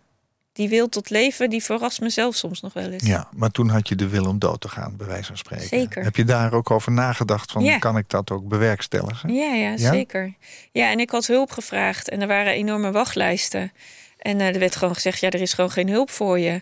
[0.53, 3.03] die wil tot leven, die verrast mezelf soms nog wel eens.
[3.05, 5.67] Ja, maar toen had je de wil om dood te gaan, bij wijze van spreken.
[5.67, 6.03] Zeker.
[6.03, 7.77] Heb je daar ook over nagedacht van, Ja.
[7.77, 9.33] kan ik dat ook bewerkstelligen?
[9.33, 9.77] Ja, ja, Ja?
[9.91, 10.33] zeker.
[10.71, 13.71] Ja, en ik had hulp gevraagd en er waren enorme wachtlijsten.
[14.17, 16.61] En eh, er werd gewoon gezegd, ja, er is gewoon geen hulp voor je.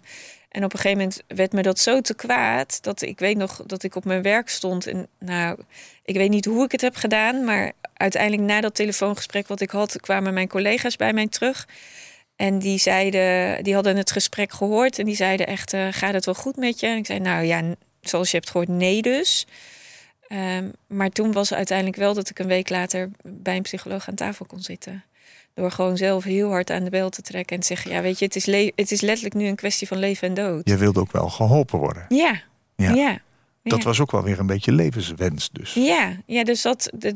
[0.56, 2.84] En op een gegeven moment werd me dat zo te kwaad...
[2.84, 4.88] dat ik weet nog dat ik op mijn werk stond.
[4.88, 5.60] En nou,
[6.04, 7.44] ik weet niet hoe ik het heb gedaan...
[7.44, 10.00] maar uiteindelijk na dat telefoongesprek wat ik had...
[10.00, 11.68] kwamen mijn collega's bij mij terug...
[12.36, 16.26] En die zeiden, die hadden het gesprek gehoord en die zeiden echt, eh, gaat het
[16.26, 16.88] wel goed met je?
[16.88, 19.48] En ik zei, nou ja, zoals je hebt gehoord, nee dus.
[20.28, 24.16] Ehm, maar toen was uiteindelijk wel dat ik een week later bij een psycholoog aan
[24.16, 25.04] tafel kon zitten.
[25.56, 28.20] Door gewoon zelf heel hard aan de bel te trekken en te zeggen, ja weet
[28.20, 30.70] je, het is, het is letterlijk nu een kwestie van leven en dood.
[30.70, 32.06] Je wilde ook wel geholpen worden.
[32.10, 32.42] Ja,
[32.76, 32.94] Ja.
[32.94, 32.96] ja.
[32.96, 33.20] ja.
[33.64, 35.74] Dat was ook wel weer een beetje levenswens dus.
[35.74, 37.16] Ja, ja dus dat, de,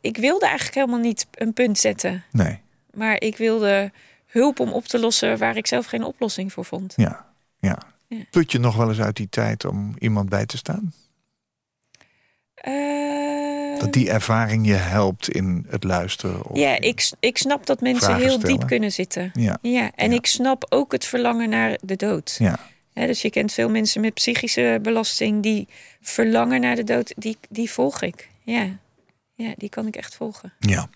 [0.00, 2.24] ik wilde eigenlijk helemaal niet een punt zetten.
[2.30, 2.60] Nee,
[2.94, 3.92] Maar ik wilde
[4.26, 6.92] hulp om op te lossen waar ik zelf geen oplossing voor vond.
[6.96, 7.26] ja,
[7.60, 7.78] ja.
[8.06, 8.24] Ja.
[8.30, 10.92] Put je nog wel eens uit die tijd om iemand bij te staan?
[12.54, 13.19] Eh,
[13.80, 16.44] Dat die ervaring je helpt in het luisteren?
[16.44, 18.58] Of ja, ik, ik snap dat mensen heel stellen.
[18.58, 19.30] diep kunnen zitten.
[19.34, 20.16] Ja, Ja, en Ja.
[20.16, 22.36] ik snap ook het verlangen naar de dood.
[22.38, 22.58] ja.
[22.94, 25.68] Dus je kent veel mensen met psychische belasting die
[26.00, 27.12] verlangen naar de dood.
[27.16, 28.28] Die, die volg ik.
[28.42, 28.68] Ja.
[29.34, 30.52] ja, die kan ik echt volgen.
[30.58, 30.88] Ja.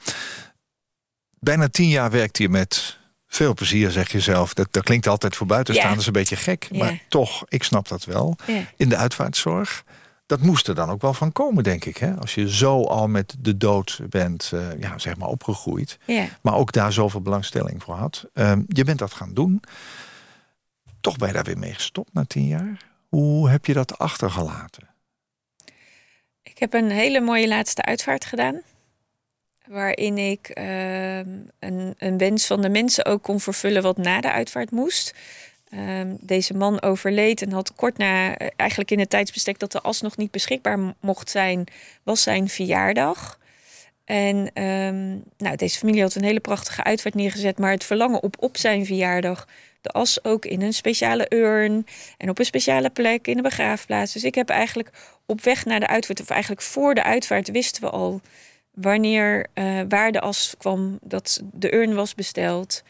[1.40, 4.54] Bijna tien jaar werkt je met veel plezier, zeg je zelf.
[4.54, 6.06] Dat, dat klinkt altijd voor buitenstaanders Ja.
[6.06, 6.66] een beetje gek.
[6.70, 6.78] Ja.
[6.78, 8.36] Maar toch, ik snap dat wel.
[8.76, 9.84] In de uitvaartzorg.
[10.26, 11.96] Dat moest er dan ook wel van komen, denk ik.
[11.96, 12.14] Hè?
[12.14, 15.98] Als je zo al met de dood bent eh, ja, zeg maar opgegroeid.
[16.04, 16.26] Ja.
[16.42, 18.24] Maar ook daar zoveel belangstelling voor had.
[18.32, 19.62] Ehm, je bent dat gaan doen.
[21.00, 22.76] Toch ben je daar weer mee gestopt na tien jaar.
[23.08, 24.88] Hoe heb je dat achtergelaten?
[26.42, 28.60] Ik Ik heb een hele mooie laatste uitvaart gedaan.
[29.66, 34.32] Waarin ik ehm, een, een wens van de mensen ook kon vervullen wat na de
[34.32, 35.14] uitvaart moest.
[35.74, 39.80] Ehm, deze man overleed en had kort na, eh, eigenlijk in het tijdsbestek dat de
[39.80, 41.64] as nog niet beschikbaar mocht zijn,
[42.02, 43.38] was zijn verjaardag.
[44.04, 48.36] En ehm, nou, deze familie had een hele prachtige uitvaart neergezet, maar het verlangen op
[48.38, 49.48] op zijn verjaardag,
[49.80, 51.86] de as ook in een speciale urn
[52.18, 54.12] en op een speciale plek in de begraafplaats.
[54.12, 54.90] Dus ik heb eigenlijk
[55.26, 58.20] op weg naar de uitvaart, of eigenlijk voor de uitvaart, wisten we al
[58.74, 62.82] wanneer, eh, waar de as kwam, dat de urn was besteld.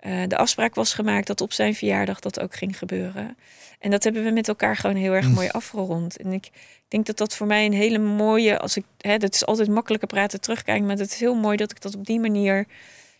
[0.00, 3.36] Eh, de afspraak was gemaakt dat op zijn verjaardag dat ook ging gebeuren.
[3.78, 6.16] En dat hebben we met elkaar gewoon heel erg mooi afgerond.
[6.16, 6.50] En ik
[6.88, 10.08] denk dat dat voor mij een hele mooie, als ik, hè, dat is altijd makkelijker
[10.08, 12.66] praten terugkijken, maar het is heel mooi dat ik dat op die manier,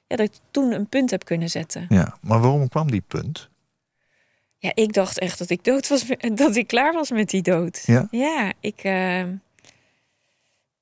[0.07, 1.87] ja, dat ik toen een punt heb kunnen zetten.
[1.89, 3.49] Ja, maar waarom kwam die punt?
[4.59, 7.83] Ja, ik dacht echt dat ik dood was, dat ik klaar was met die dood.
[7.87, 8.09] Ja?
[8.11, 9.23] Ja, ik, eh,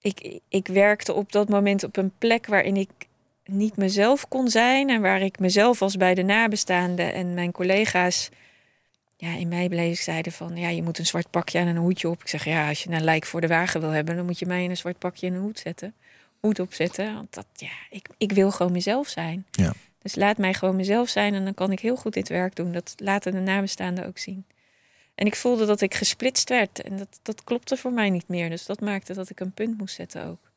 [0.01, 2.91] ik, ik werkte op dat moment op een plek waarin ik
[3.49, 8.29] niet mezelf kon zijn en waar ik mezelf was bij de nabestaanden en mijn collega's
[9.17, 12.09] ja, in mij bleef zeiden van ja, je moet een zwart pakje en een hoedje
[12.09, 12.21] op.
[12.21, 14.47] Ik zeg ja, als je een lijk voor de wagen wil hebben, dan moet je
[14.47, 15.95] mij in een zwart pakje en een hoed zetten,
[16.41, 17.15] hoed opzetten.
[17.15, 19.47] Want dat ja, ik, ik wil gewoon mezelf zijn.
[19.51, 19.73] Ja.
[20.03, 22.73] Dus laat mij gewoon mezelf zijn en dan kan ik heel goed dit werk doen.
[22.73, 24.45] Dat laten de nabestaanden ook zien.
[25.15, 28.51] En ik voelde dat ik gesplitst werd en dat, dat klopte voor mij niet meer.
[28.51, 30.48] Dus dat maakte dat ik een punt moest zetten ook.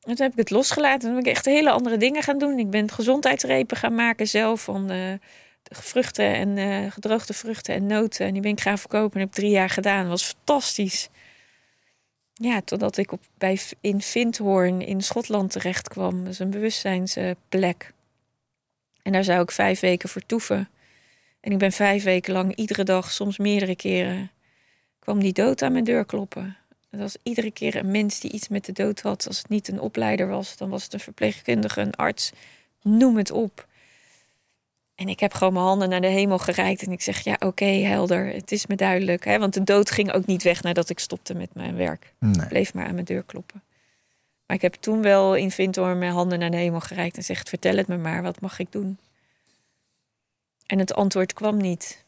[0.00, 1.00] En toen heb ik het losgelaten.
[1.00, 2.58] Toen ben ik echt hele andere dingen gaan doen.
[2.58, 5.12] Ik ben gezondheidsrepen gaan maken zelf van eh,
[5.62, 8.26] vruchten en eh, gedroogde vruchten en noten.
[8.26, 10.00] En die ben ik gaan verkopen en heb ik drie jaar gedaan.
[10.00, 11.08] Dat was fantastisch.
[12.32, 16.24] Ja, totdat ik op, bij, in Vindhoorn in Schotland terecht kwam.
[16.24, 17.92] Dat is een bewustzijnsplek.
[19.02, 20.68] En daar zou ik vijf weken vertoeven.
[21.40, 24.30] En ik ben vijf weken lang iedere dag, soms meerdere keren,
[24.98, 26.56] kwam die dood aan mijn deur kloppen.
[26.90, 29.26] Dat was iedere keer een mens die iets met de dood had.
[29.26, 32.32] Als het niet een opleider was, dan was het een verpleegkundige, een arts.
[32.82, 33.68] Noem het op.
[34.94, 36.82] En ik heb gewoon mijn handen naar de hemel gereikt.
[36.82, 38.26] En ik zeg, ja, oké, helder.
[38.26, 39.24] Het is me duidelijk.
[39.24, 39.38] Hè?
[39.38, 42.14] Want de dood ging ook niet weg nadat ik stopte met mijn werk.
[42.18, 42.46] Nee.
[42.46, 43.62] Bleef maar aan mijn deur kloppen.
[44.46, 47.16] Maar ik heb toen wel in Vintor mijn handen naar de hemel gereikt.
[47.16, 48.98] En zegt, vertel het me maar, wat mag ik doen?
[50.66, 52.04] En het antwoord kwam niet.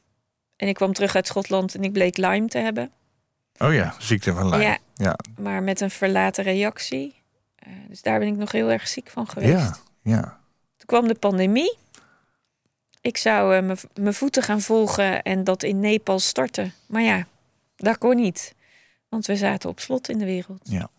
[0.57, 2.90] En ik kwam terug uit Schotland en ik bleek Lyme te hebben.
[3.62, 4.62] Oh ja, ziekte van Lyme.
[4.62, 4.79] Ja.
[4.94, 7.14] Ja, maar met een verlaten reactie.
[7.55, 9.53] Eh, dus daar ben ik nog heel erg ziek van geweest.
[9.53, 10.20] ja, ja.
[10.77, 11.77] Toen kwam de pandemie.
[13.01, 16.72] Ik zou eh, mijn- voeten gaan volgen en dat in Nepal starten.
[16.87, 17.27] Maar ja,
[17.77, 18.55] dat kon niet.
[19.09, 20.61] Want we zaten op slot in de wereld.
[20.64, 20.90] Ja.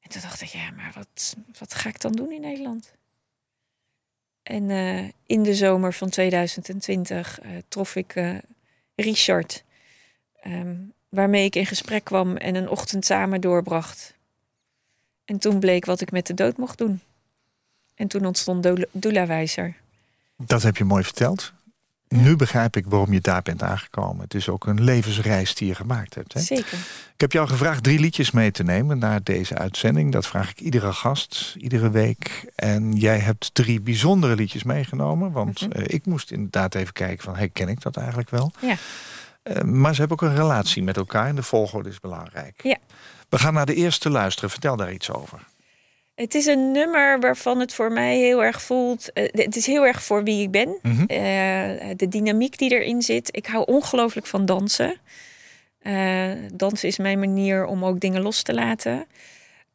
[0.00, 2.92] En toen dacht ik, ja, maar wat, wat ga ik dan doen in Nederland?
[4.42, 8.14] En eh, in de zomer van 2020 eh, trof ik
[8.96, 9.64] Richard.
[10.40, 10.76] ehm,
[11.14, 14.14] waarmee ik in gesprek kwam en een ochtend samen doorbracht.
[15.24, 17.00] En toen bleek wat ik met de dood mocht doen.
[17.94, 19.74] En toen ontstond Doula-wijzer.
[20.36, 21.52] Dat heb je mooi verteld.
[22.08, 24.22] Nu begrijp ik waarom je daar bent aangekomen.
[24.24, 26.32] Het is ook een levensreis die je gemaakt hebt.
[26.32, 26.40] Hè?
[26.40, 26.78] Zeker.
[27.14, 30.12] Ik heb jou gevraagd drie liedjes mee te nemen naar deze uitzending.
[30.12, 32.50] Dat vraag ik iedere gast, iedere week.
[32.54, 35.32] En jij hebt drie bijzondere liedjes meegenomen.
[35.32, 35.70] Want Mhm.
[35.70, 38.52] eh, ik moest inderdaad even kijken van, herken ik dat eigenlijk wel?
[38.60, 38.76] Ja.
[39.42, 42.60] Eh, maar ze hebben ook een relatie met elkaar en de volgorde is belangrijk.
[42.62, 42.76] Ja.
[43.28, 44.50] We gaan naar de eerste luisteren.
[44.50, 45.40] Vertel daar iets over.
[46.14, 49.12] Het is een nummer waarvan het voor mij heel erg voelt.
[49.12, 50.78] eh, het is heel erg voor wie ik ben.
[50.82, 51.00] Mhm.
[51.02, 53.36] Eh, de dynamiek die erin zit.
[53.36, 54.96] Ik hou ongelooflijk van dansen.
[56.52, 59.06] Dansen is mijn manier om ook dingen los te laten.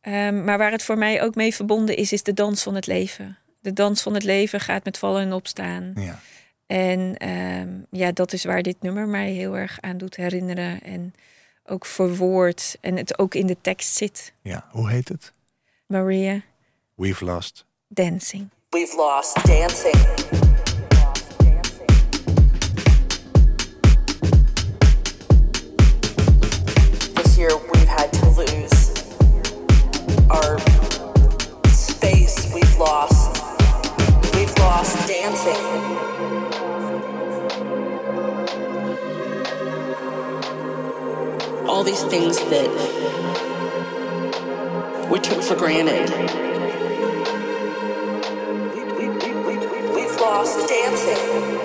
[0.02, 2.88] Ehm, maar waar het voor mij ook mee verbonden is, is de dans van het
[2.88, 3.38] leven.
[3.60, 5.92] De dans van het leven gaat met vallen en opstaan.
[5.96, 6.20] Ja.
[6.68, 10.82] En ehm, ja, dat is waar dit nummer mij heel erg aan doet herinneren.
[10.82, 11.14] En
[11.66, 12.78] ook verwoord.
[12.82, 14.34] En het ook in de tekst zit.
[14.42, 15.32] ja, hoe heet het?
[15.88, 16.42] Maria
[16.96, 17.66] We've Lost.
[17.88, 18.50] Dancing.
[18.70, 19.96] We've lost dancing.
[27.14, 28.92] This year we've had to lose
[30.30, 30.60] our
[31.70, 32.54] space.
[32.54, 33.42] We've lost.
[34.34, 35.87] We've lost dancing.
[41.68, 42.70] All these things that
[45.12, 46.10] we took for granted.
[49.94, 51.57] We've lost dancing.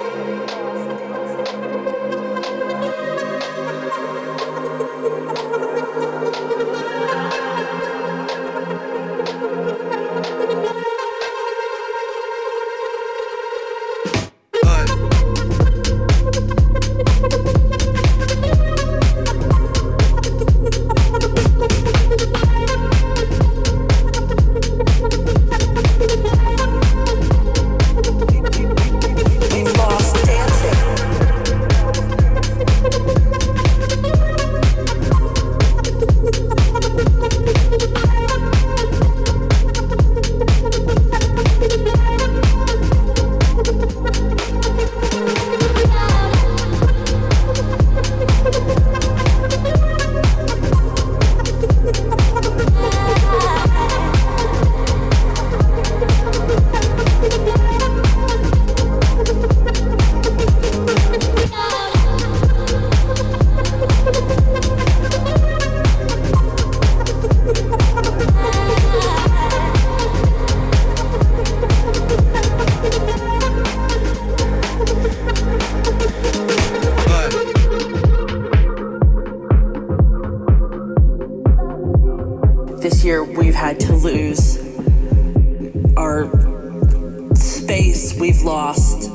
[87.73, 89.09] Space we've lost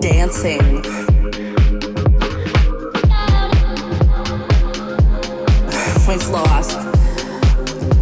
[0.00, 0.62] dancing.
[6.08, 6.78] We've lost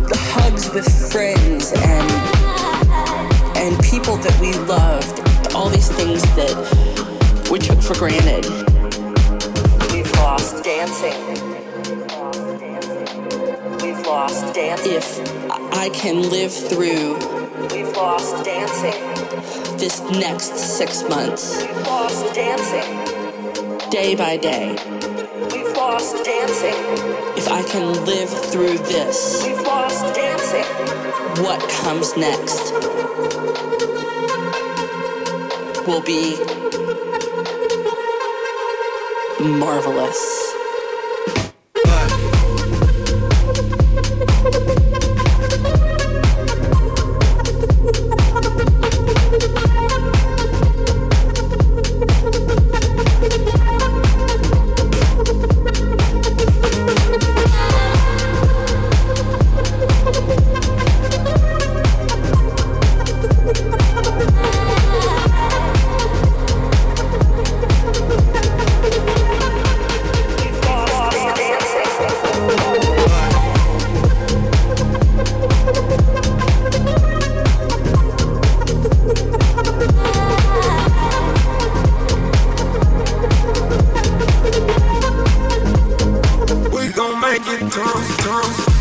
[0.06, 2.08] the hugs with friends and
[3.56, 5.18] and people that we loved,
[5.56, 6.54] all these things that
[7.50, 8.44] we took for granted.
[9.92, 11.20] We've lost dancing.
[13.82, 14.92] We've lost dancing.
[14.92, 15.20] If
[15.72, 17.14] I can live through,
[17.74, 19.15] we've lost dancing.
[19.78, 23.90] This next six months, we've lost dancing.
[23.90, 24.70] Day by day,
[25.52, 26.74] we've lost dancing.
[27.36, 30.64] If I can live through this, we've lost dancing.
[31.44, 32.72] What comes next
[35.86, 36.36] will be
[39.58, 40.45] marvelous.
[87.44, 88.75] when you toast, toast.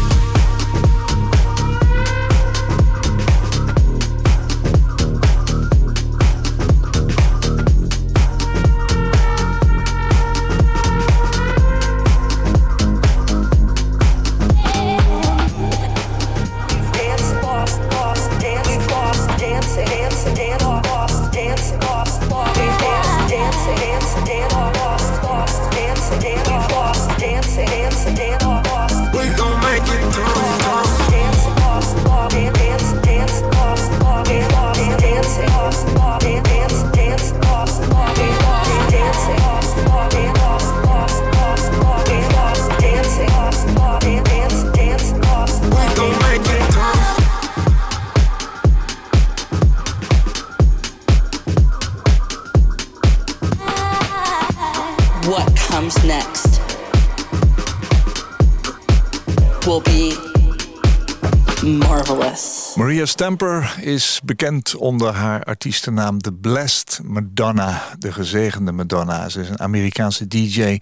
[63.82, 69.30] Is bekend onder haar artiestennaam The Blessed Madonna, de gezegende Madonna.
[69.30, 70.80] Ze is een Amerikaanse DJ,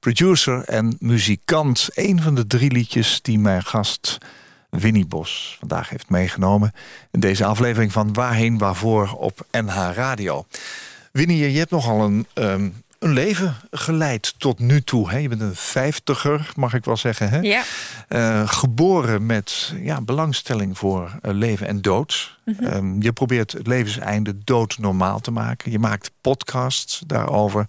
[0.00, 1.88] producer en muzikant.
[1.94, 4.18] Een van de drie liedjes die mijn gast
[4.70, 6.72] Winnie Bos vandaag heeft meegenomen...
[7.10, 10.46] in deze aflevering van Waarheen Waarvoor op NH Radio.
[11.12, 15.10] Winnie, je hebt nogal een, ehm, een leven geleid tot nu toe.
[15.10, 15.18] Hè?
[15.18, 17.30] Je bent een vijftiger, mag ik wel zeggen.
[17.30, 17.38] Hè?
[17.40, 17.62] Ja.
[18.08, 22.38] Eh, geboren met ja, belangstelling voor eh, leven en dood.
[22.60, 25.70] Ehm, je probeert het levenseinde doodnormaal te maken.
[25.70, 27.66] Je maakt podcasts daarover.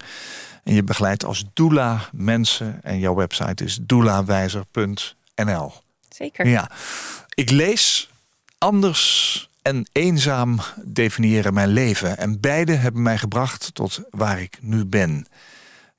[0.64, 2.80] En je begeleidt als doula mensen.
[2.84, 5.74] En jouw website is doulawijzer.nl.
[6.10, 6.48] Zeker.
[6.48, 6.72] Ja,
[7.34, 8.10] ik lees
[8.58, 12.18] anders en eenzaam definiëren mijn leven.
[12.18, 15.26] En beide hebben mij gebracht tot waar ik nu ben.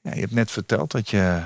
[0.01, 1.43] Ja, je hebt net verteld dat je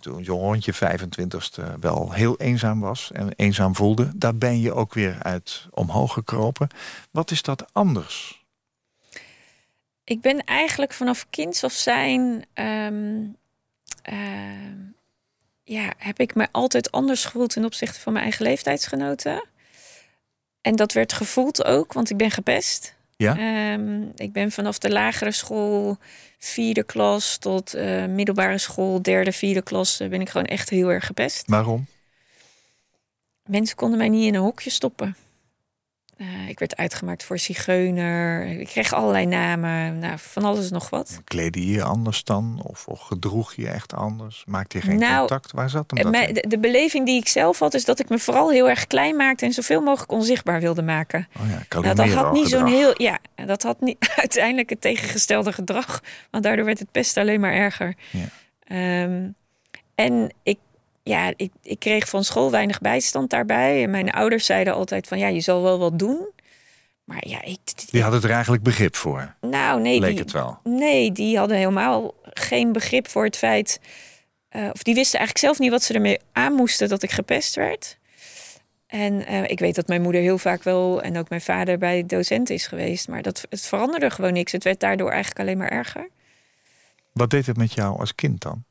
[0.00, 4.10] toen je rond je 25ste wel heel eenzaam was en eenzaam voelde.
[4.14, 6.68] Daar ben je ook weer uit omhoog gekropen.
[7.10, 8.44] Wat is dat anders?
[10.04, 12.44] Ik ben eigenlijk vanaf kinds af zijn.
[12.54, 13.24] ehm,
[14.02, 14.76] ehm,
[15.64, 19.48] ja, heb ik me altijd anders gevoeld ten opzichte van mijn eigen leeftijdsgenoten.
[20.68, 22.94] En dat werd gevoeld ook, want ik ben gepest.
[23.16, 23.36] Ja?
[23.38, 25.96] Ehm, ik ben vanaf de lagere school,
[26.38, 30.88] vierde klas, tot eh, middelbare school, derde, vierde klas, eh, ben ik gewoon echt heel
[30.88, 31.46] erg gepest.
[31.46, 31.86] Waarom?
[33.44, 35.16] Mensen konden mij niet in een hokje stoppen.
[36.18, 38.46] Eh, ik werd uitgemaakt voor zigeuner.
[38.46, 39.98] Ik kreeg allerlei namen.
[39.98, 41.20] Nou, van alles nog wat.
[41.24, 42.60] Kleedde je je anders dan?
[42.62, 44.42] Of, of gedroeg je echt anders?
[44.46, 45.52] Maakte je geen Nou, contact?
[45.52, 48.08] Waar zat hem Eh, dat de, de beleving die ik zelf had, is dat ik
[48.08, 51.28] me vooral heel erg klein maakte en zoveel mogelijk onzichtbaar wilde maken.
[51.40, 53.02] Oh ja, Nou, dat had niet zo'n heel.
[53.02, 56.00] Ja, dat had niet uiteindelijk het tegengestelde gedrag.
[56.30, 57.94] Want daardoor werd het pest alleen maar erger.
[58.10, 58.28] Ja.
[58.64, 59.28] Ehm,
[59.94, 60.58] en ik,
[61.08, 63.82] ja, ik, ik kreeg van school weinig bijstand daarbij.
[63.82, 66.28] En mijn ouders zeiden altijd van ja, je zal wel wat doen.
[67.04, 67.58] Maar ja, ik.
[67.90, 69.34] Die had het er eigenlijk begrip voor.
[69.40, 70.00] Nou, nee.
[70.00, 70.58] Leek die, het wel.
[70.64, 73.80] Nee, die hadden helemaal geen begrip voor het feit.
[74.48, 77.54] eh, of die wisten eigenlijk zelf niet wat ze ermee aan moesten dat ik gepest
[77.54, 77.98] werd.
[78.86, 82.06] En eh, ik weet dat mijn moeder heel vaak wel en ook mijn vader bij
[82.06, 83.08] docent is geweest.
[83.08, 84.52] Maar dat, het veranderde gewoon niks.
[84.52, 86.08] Het werd daardoor eigenlijk alleen maar erger.
[87.12, 88.64] Wat deed het met jou als kind dan?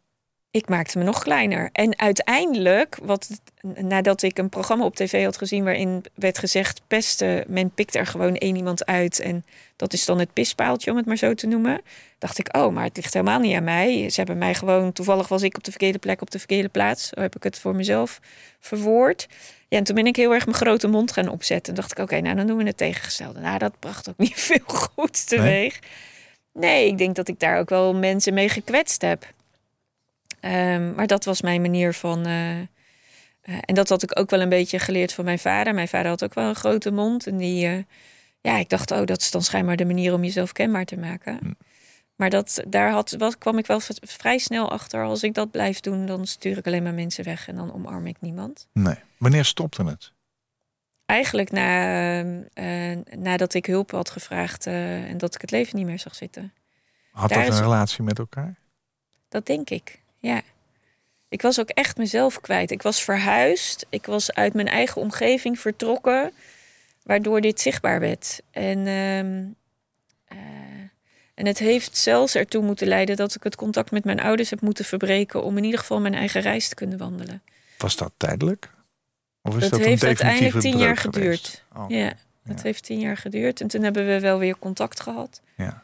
[0.51, 1.69] Ik maakte me nog kleiner.
[1.71, 7.43] En uiteindelijk, wat, nadat ik een programma op tv had gezien waarin werd gezegd: pesten,
[7.47, 9.19] men pikt er gewoon één iemand uit.
[9.19, 11.81] En dat is dan het pispaaltje, om het maar zo te noemen.
[12.17, 14.09] Dacht ik, oh, maar het ligt helemaal niet aan mij.
[14.09, 17.07] Ze hebben mij gewoon, toevallig was ik op de verkeerde plek, op de verkeerde plaats.
[17.07, 18.19] Zo heb ik het voor mezelf
[18.59, 19.27] verwoord.
[19.67, 21.73] Ja, en toen ben ik heel erg mijn grote mond gaan opzetten.
[21.73, 23.39] En dacht ik, oké, nou dan doen we het tegengestelde.
[23.39, 25.79] Nou, dat bracht ook niet veel goeds teweeg.
[26.53, 26.71] Nee?
[26.71, 29.35] nee, ik denk dat ik daar ook wel mensen mee gekwetst heb.
[30.47, 32.27] Um, maar dat was mijn manier van.
[32.27, 32.65] Uh, uh,
[33.43, 35.73] en dat had ik ook wel een beetje geleerd van mijn vader.
[35.73, 37.27] Mijn vader had ook wel een grote mond.
[37.27, 37.83] En die, uh,
[38.41, 41.57] ja, ik dacht, oh, dat is dan schijnbaar de manier om jezelf kenbaar te maken.
[42.15, 45.03] Maar dat, daar had, wat, kwam ik wel vrij snel achter.
[45.03, 48.07] Als ik dat blijf doen, dan stuur ik alleen maar mensen weg en dan omarm
[48.07, 48.67] ik niemand.
[48.73, 48.95] Nee.
[49.17, 50.11] Wanneer stopte het?
[51.05, 52.21] Eigenlijk na,
[53.17, 56.53] nadat ik hulp had gevraagd en dat ik het leven niet meer zag zitten.
[57.11, 58.55] Had daar dat een relatie met elkaar?
[59.29, 60.01] Dat denk ik.
[60.19, 60.41] Ja.
[61.29, 62.71] Ik was ook echt mezelf kwijt.
[62.71, 63.85] Ik was verhuisd.
[63.89, 66.31] Ik was uit mijn eigen omgeving vertrokken.
[67.03, 68.41] Waardoor dit zichtbaar werd.
[68.51, 69.27] En, uh, uh,
[71.33, 74.61] en het heeft zelfs ertoe moeten leiden dat ik het contact met mijn ouders heb
[74.61, 75.43] moeten verbreken.
[75.43, 77.41] om in ieder geval mijn eigen reis te kunnen wandelen.
[77.77, 78.69] Was dat tijdelijk?
[79.41, 81.63] Of is dat, dat heeft uiteindelijk tien jaar geduurd.
[81.75, 81.85] Oh.
[81.87, 83.61] Ja, dat heeft tien jaar geduurd.
[83.61, 85.41] En toen hebben we wel weer contact gehad.
[85.55, 85.83] Ja.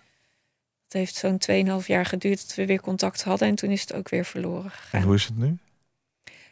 [0.93, 3.93] Het heeft zo'n 2,5 jaar geduurd dat we weer contact hadden en toen is het
[3.93, 4.99] ook weer verloren gegaan.
[4.99, 5.57] En hoe is het nu?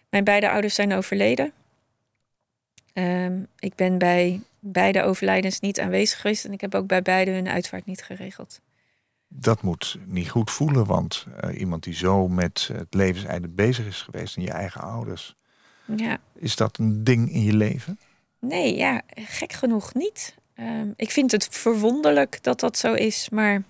[0.10, 1.52] Mijn beide ouders zijn overleden.
[2.94, 7.32] Um, ik ben bij beide overlijdens niet aanwezig geweest en ik heb ook bij beide
[7.32, 8.62] hun uitvaart niet geregeld.
[9.28, 14.02] Dat moet niet goed voelen, want uh, iemand die zo met het levenseinde bezig is
[14.02, 15.36] geweest en je eigen ouders.
[15.96, 16.20] Ja.
[16.34, 18.00] Is dat een ding in je leven?
[18.40, 20.36] Nee, ja, gek genoeg niet.
[20.60, 23.64] Um, ik vind het verwonderlijk dat dat zo is, maar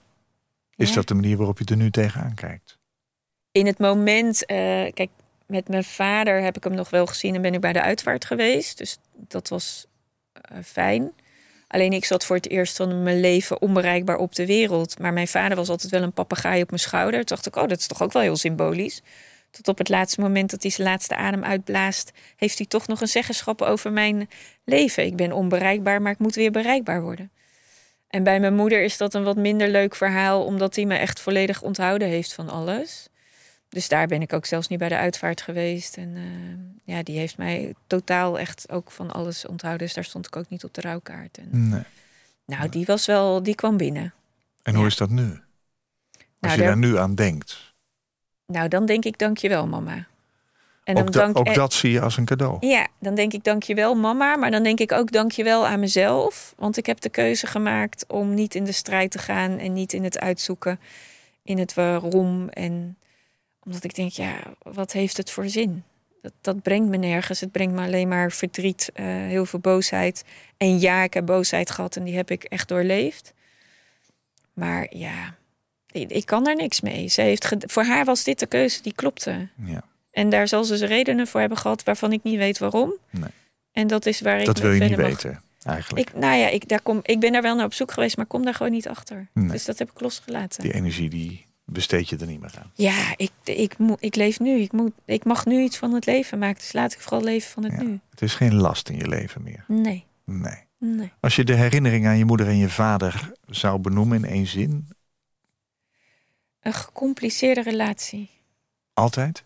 [0.82, 2.80] is dat de manier waarop je er nu tegenaan kijkt?
[3.52, 4.48] In het moment, uh,
[4.94, 5.10] kijk,
[5.48, 8.26] met mijn vader heb ik hem nog wel gezien en ben ik bij de uitvaart
[8.26, 8.78] geweest.
[8.78, 9.86] Dus dat was
[10.52, 11.12] uh, fijn.
[11.68, 15.00] Alleen ik zat voor het eerst van mijn leven onbereikbaar op de wereld.
[15.00, 17.20] Maar mijn vader was altijd wel een papegaai op mijn schouder.
[17.20, 19.02] Toen dacht ik, oh, dat is toch ook wel heel symbolisch.
[19.52, 23.02] Tot op het laatste moment dat hij zijn laatste adem uitblaast, heeft hij toch nog
[23.02, 24.30] een zeggenschap over mijn
[24.64, 25.06] leven.
[25.06, 27.32] Ik ben onbereikbaar, maar ik moet weer bereikbaar worden.
[28.12, 31.20] En bij mijn moeder is dat een wat minder leuk verhaal, omdat hij me echt
[31.20, 33.10] volledig onthouden heeft van alles.
[33.70, 35.98] Dus daar ben ik ook zelfs niet bij de uitvaart geweest.
[35.98, 39.86] En uh, ja, die heeft mij totaal echt ook van alles onthouden.
[39.86, 41.38] Dus daar stond ik ook niet op de rouwkaart.
[41.38, 41.84] En, nee.
[42.46, 44.14] Nou, die was wel, die kwam binnen.
[44.64, 45.30] En hoe is dat nu?
[45.30, 45.40] Als
[46.40, 47.74] nou, je daar nu aan denkt.
[48.46, 50.08] Nou, dan denk ik dankjewel, mama.
[50.84, 52.68] En ook, dank, ook dat zie je als een cadeau.
[52.68, 54.36] Ja, dan denk ik dankjewel mama.
[54.36, 56.54] Maar dan denk ik ook dankjewel aan mezelf.
[56.58, 59.58] Want ik heb de keuze gemaakt om niet in de strijd te gaan.
[59.58, 60.80] En niet in het uitzoeken.
[61.44, 62.50] In het waarom.
[62.50, 62.98] En
[63.64, 65.84] omdat ik denk, ja, wat heeft het voor zin?
[66.22, 67.40] Dat, dat brengt me nergens.
[67.40, 68.92] Het brengt me alleen maar verdriet.
[68.96, 70.24] Uh, heel veel boosheid.
[70.58, 71.96] En ja, ik heb boosheid gehad.
[71.96, 73.34] En die heb ik echt doorleefd.
[74.54, 75.36] Maar ja,
[75.92, 77.08] ik kan er niks mee.
[77.08, 79.48] Ze heeft voor haar was dit de keuze die klopte.
[79.66, 79.90] Ja.
[80.12, 82.94] En daar zal ze redenen voor hebben gehad waarvan ik niet weet waarom.
[83.10, 83.30] Nee.
[83.72, 84.46] En dat is waar ik.
[84.46, 86.10] Dat wil je niet weten, eigenlijk.
[86.10, 88.26] Ik, nou ja, ik, daar kom, ik ben daar wel naar op zoek geweest, maar
[88.26, 89.28] kom daar gewoon niet achter.
[89.34, 90.64] Dus dat heb ik losgelaten.
[90.64, 92.72] Die energie die besteed je er niet meer aan.
[92.74, 94.60] Ja, ik, ik, moet, ik leef nu.
[94.60, 96.60] Ik, moet, ik mag nu iets van het leven maken.
[96.60, 98.00] Dus laat ik vooral leven van het nu.
[98.10, 99.64] Het is geen last in je leven meer.
[99.68, 100.06] Nee.
[100.26, 100.64] Nee.
[100.78, 101.12] nee.
[101.20, 104.88] Als je de herinnering aan je moeder en je vader zou benoemen in één zin.
[106.62, 108.30] Een gecompliceerde relatie.
[108.94, 109.44] Altijd?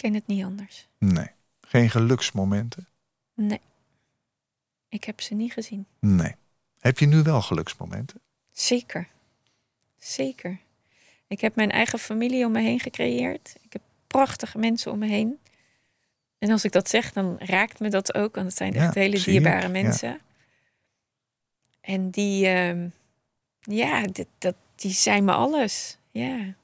[0.00, 0.88] Ken het niet anders.
[0.98, 1.30] Nee.
[1.60, 2.88] Geen geluksmomenten?
[3.34, 3.60] Nee.
[4.88, 5.86] Ik heb ze niet gezien.
[5.98, 6.34] Nee.
[6.78, 8.20] Heb je nu wel geluksmomenten?
[8.52, 9.08] Zeker.
[9.98, 10.58] Zeker.
[11.26, 13.56] Ik heb mijn eigen familie om me heen gecreëerd.
[13.60, 15.38] Ik heb prachtige mensen om me heen.
[16.38, 18.34] En als ik dat zeg, dan raakt me dat ook.
[18.34, 20.08] Want het zijn echt hele dierbare mensen.
[20.08, 20.18] Ja.
[21.80, 22.90] En die, uh,
[23.60, 24.04] ja,
[24.38, 25.98] dat, die zijn me alles.
[26.10, 26.54] Ja.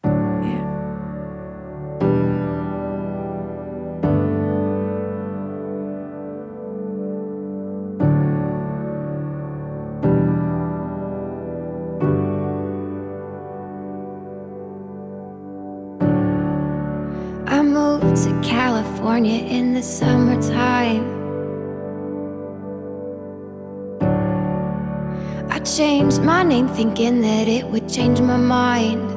[25.67, 29.11] Changed my name thinking that it would change my mind.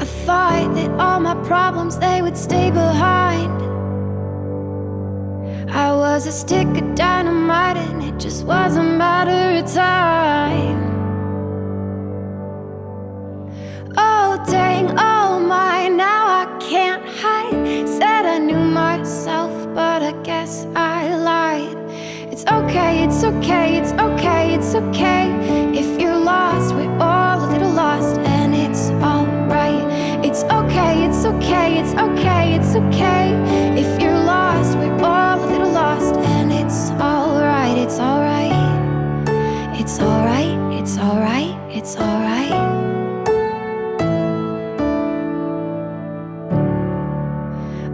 [0.00, 3.60] I thought that all my problems they would stay behind.
[5.72, 10.83] I was a stick of dynamite and it just was a matter of time.
[22.74, 25.30] Okay, it's okay, it's okay, it's okay.
[25.78, 29.84] If you're lost, we're all a little lost, and it's alright.
[30.24, 33.30] It's okay, it's okay, it's okay, it's okay.
[33.78, 38.52] If you're lost, we're all a little lost, and it's alright, it's alright.
[39.78, 42.50] It's alright, it's alright, it's alright.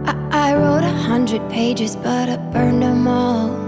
[0.09, 3.60] I, I wrote a hundred pages, but I burned them all.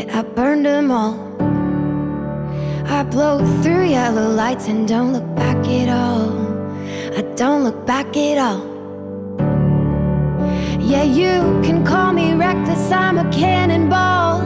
[0.00, 1.14] I burned them all.
[2.86, 6.32] I blow through yellow lights and don't look back at all.
[7.16, 8.64] I don't look back at all.
[10.80, 14.40] Yeah, you can call me reckless, I'm a cannonball.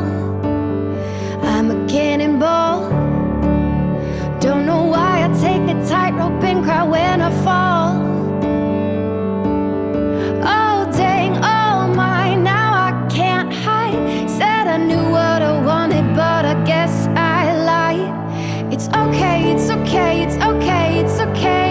[1.42, 2.90] I'm a cannonball.
[4.40, 8.07] Don't know why I take a tightrope and cry when I fall.
[19.49, 21.67] Okay, it's okay, it's okay, it's okay.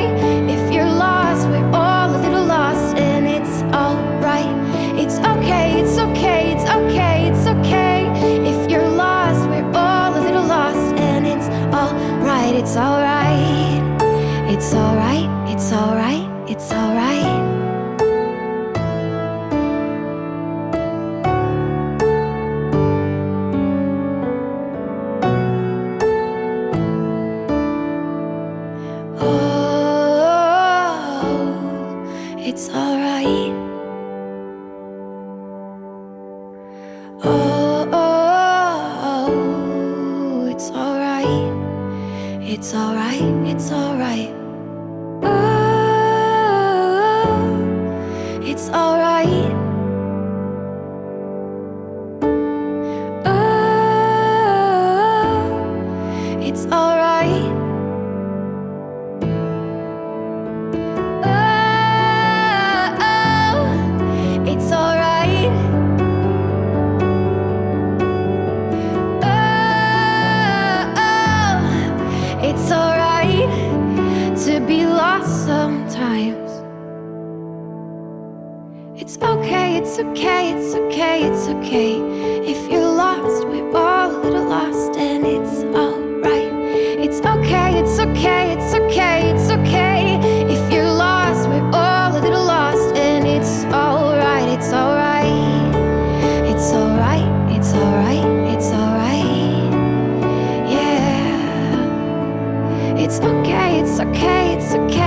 [104.76, 105.07] Okay,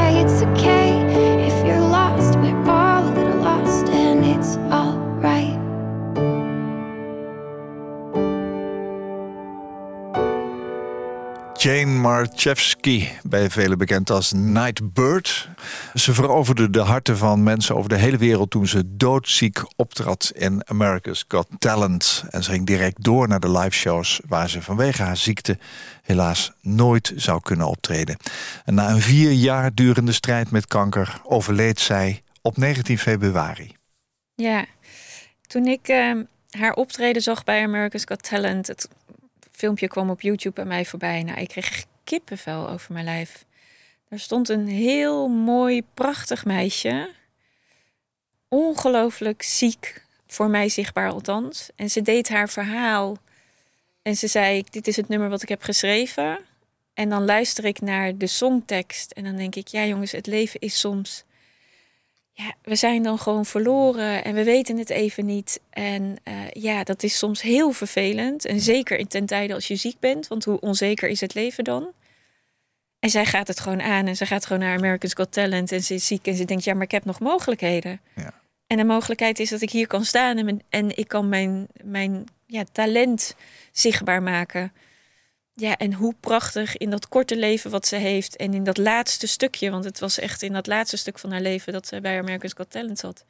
[12.00, 15.48] Marchewski, bij velen bekend als Nightbird.
[15.94, 18.50] Ze veroverde de harten van mensen over de hele wereld...
[18.50, 22.24] toen ze doodziek optrad in America's Got Talent.
[22.30, 24.20] En ze ging direct door naar de liveshows...
[24.28, 25.58] waar ze vanwege haar ziekte
[26.02, 28.16] helaas nooit zou kunnen optreden.
[28.64, 31.20] En na een vier jaar durende strijd met kanker...
[31.24, 33.74] overleed zij op 19 februari.
[34.34, 34.64] Ja,
[35.46, 38.88] toen ik ehm, haar optreden zag bij America's Got Talent, het
[39.60, 41.22] filmpje kwam op YouTube bij mij voorbij.
[41.22, 43.44] Nou, ik kreeg kippenvel over mijn lijf.
[44.08, 47.10] Er stond een heel mooi, prachtig meisje.
[48.48, 51.68] Ongelooflijk ziek, voor mij zichtbaar althans.
[51.76, 53.16] En ze deed haar verhaal.
[54.02, 56.38] En ze zei, dit is het nummer wat ik heb geschreven.
[56.94, 59.10] En dan luister ik naar de songtekst.
[59.10, 61.24] En dan denk ik, ja jongens, het leven is soms
[62.44, 65.60] ja, we zijn dan gewoon verloren en we weten het even niet.
[65.70, 68.44] En eh, ja, dat is soms heel vervelend.
[68.44, 71.64] En zeker in ten tijde als je ziek bent, want hoe onzeker is het leven
[71.64, 71.92] dan?
[72.98, 75.82] En zij gaat het gewoon aan en ze gaat gewoon naar America's Got Talent en
[75.82, 78.00] ze is ziek en ze denkt, ja, maar ik heb nog mogelijkheden.
[78.16, 78.34] Ja.
[78.66, 81.66] En de mogelijkheid is dat ik hier kan staan en, mijn- en ik kan mijn,
[81.84, 83.34] mijn ja, talent
[83.72, 84.72] zichtbaar maken.
[85.60, 89.26] Ja, en hoe prachtig in dat korte leven wat ze heeft en in dat laatste
[89.26, 92.18] stukje, want het was echt in dat laatste stuk van haar leven dat ze bij
[92.18, 93.24] America's Got Talent zat.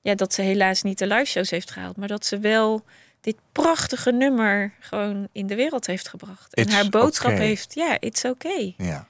[0.00, 2.84] Ja, dat ze helaas niet de live shows heeft gehaald, maar dat ze wel
[3.20, 6.54] dit prachtige nummer gewoon in de wereld heeft gebracht.
[6.54, 7.46] En It's haar boodschap okay.
[7.46, 8.74] heeft, ja, it's okay.
[8.76, 9.08] Ja.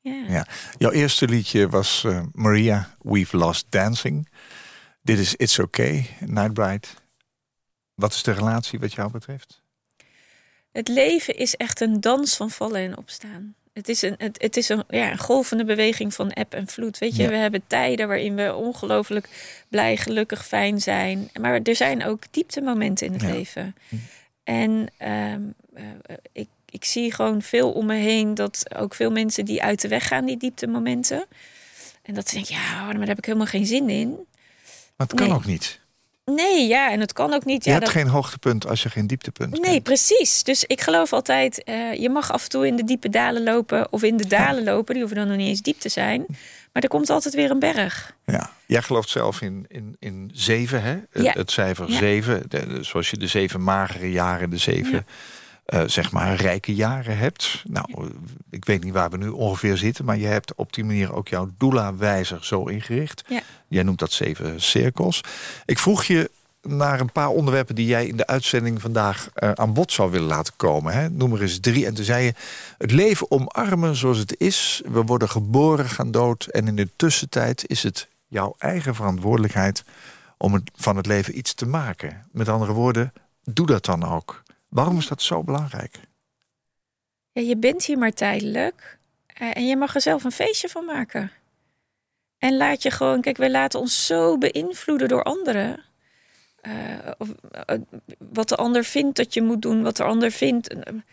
[0.00, 0.24] Ja.
[0.28, 0.46] Ja.
[0.78, 4.28] Jouw eerste liedje was eh, Maria, We've Lost Dancing.
[5.02, 6.86] Dit is It's Okay, Nightbride.
[7.94, 9.62] Wat is de relatie wat jou betreft?
[10.78, 13.54] Het leven is echt een dans van vallen en opstaan.
[13.72, 16.98] Het is een, het, het is een, ja, een golvende beweging van eb en vloed.
[16.98, 17.28] Weet je, Ja.
[17.28, 19.28] we hebben tijden waarin we ongelooflijk
[19.68, 21.30] blij, gelukkig, fijn zijn.
[21.40, 23.28] Maar er zijn ook dieptemomenten in het Ja.
[23.30, 23.74] leven.
[24.44, 25.40] En ehm,
[25.74, 25.84] eh,
[26.32, 29.88] ik, ik zie gewoon veel om me heen dat ook veel mensen die uit de
[29.88, 31.24] weg gaan, die dieptemomenten.
[32.02, 34.08] En dat ze denken, ja, maar daar heb ik helemaal geen zin in.
[34.96, 35.36] Maar het kan Nee.
[35.36, 35.80] ook niet.
[36.34, 37.64] Nee, ja, en het kan ook niet.
[37.64, 40.42] Je ja, hebt dat- geen hoogtepunt als je geen dieptepunt Nee, precies.
[40.42, 43.92] Dus ik geloof altijd, eh, je mag af en toe in de diepe dalen lopen
[43.92, 44.94] of in de dalen lopen.
[44.94, 46.24] Die hoeven dan nog niet eens diep te zijn.
[46.72, 48.14] Maar er komt altijd weer een berg.
[48.26, 48.50] Ja.
[48.66, 50.96] Jij gelooft zelf in, in, in zeven, hè?
[51.10, 51.32] Het- Ja.
[51.32, 52.42] Het cijfer zeven.
[52.48, 55.06] De- zoals je de zeven magere jaren, de zeven
[55.68, 57.62] eh, zeg maar rijke jaren hebt.
[57.66, 58.10] Nou,
[58.50, 61.28] ik weet niet waar we nu ongeveer zitten, maar je hebt op die manier ook
[61.28, 63.24] jouw doula-wijzer zo ingericht.
[63.28, 63.40] Ja.
[63.68, 65.20] Jij noemt dat zeven cirkels.
[65.64, 66.30] Ik vroeg je
[66.62, 70.28] naar een paar onderwerpen die jij in de uitzending vandaag eh, aan bod zou willen
[70.28, 70.92] laten komen.
[70.92, 71.10] Hè?
[71.10, 71.86] Noem er eens drie.
[71.86, 72.34] En toen zei je:
[72.78, 74.82] het leven omarmen zoals het is.
[74.84, 76.44] We worden geboren, gaan dood.
[76.44, 79.84] En in de tussentijd is het jouw eigen verantwoordelijkheid
[80.36, 82.26] om het, van het leven iets te maken.
[82.32, 83.12] Met andere woorden,
[83.44, 84.42] doe dat dan ook.
[84.68, 85.96] Waarom is dat zo belangrijk?
[87.32, 88.98] Ja, je bent hier maar tijdelijk.
[89.26, 91.30] eh, en je mag er zelf een feestje van maken.
[92.38, 95.84] En laat je gewoon, kijk, wij laten ons zo beïnvloeden door anderen.
[96.60, 96.72] Eh,
[97.18, 97.76] of, eh,
[98.18, 100.68] wat de ander vindt dat je moet doen, wat de ander vindt.
[100.68, 101.04] En,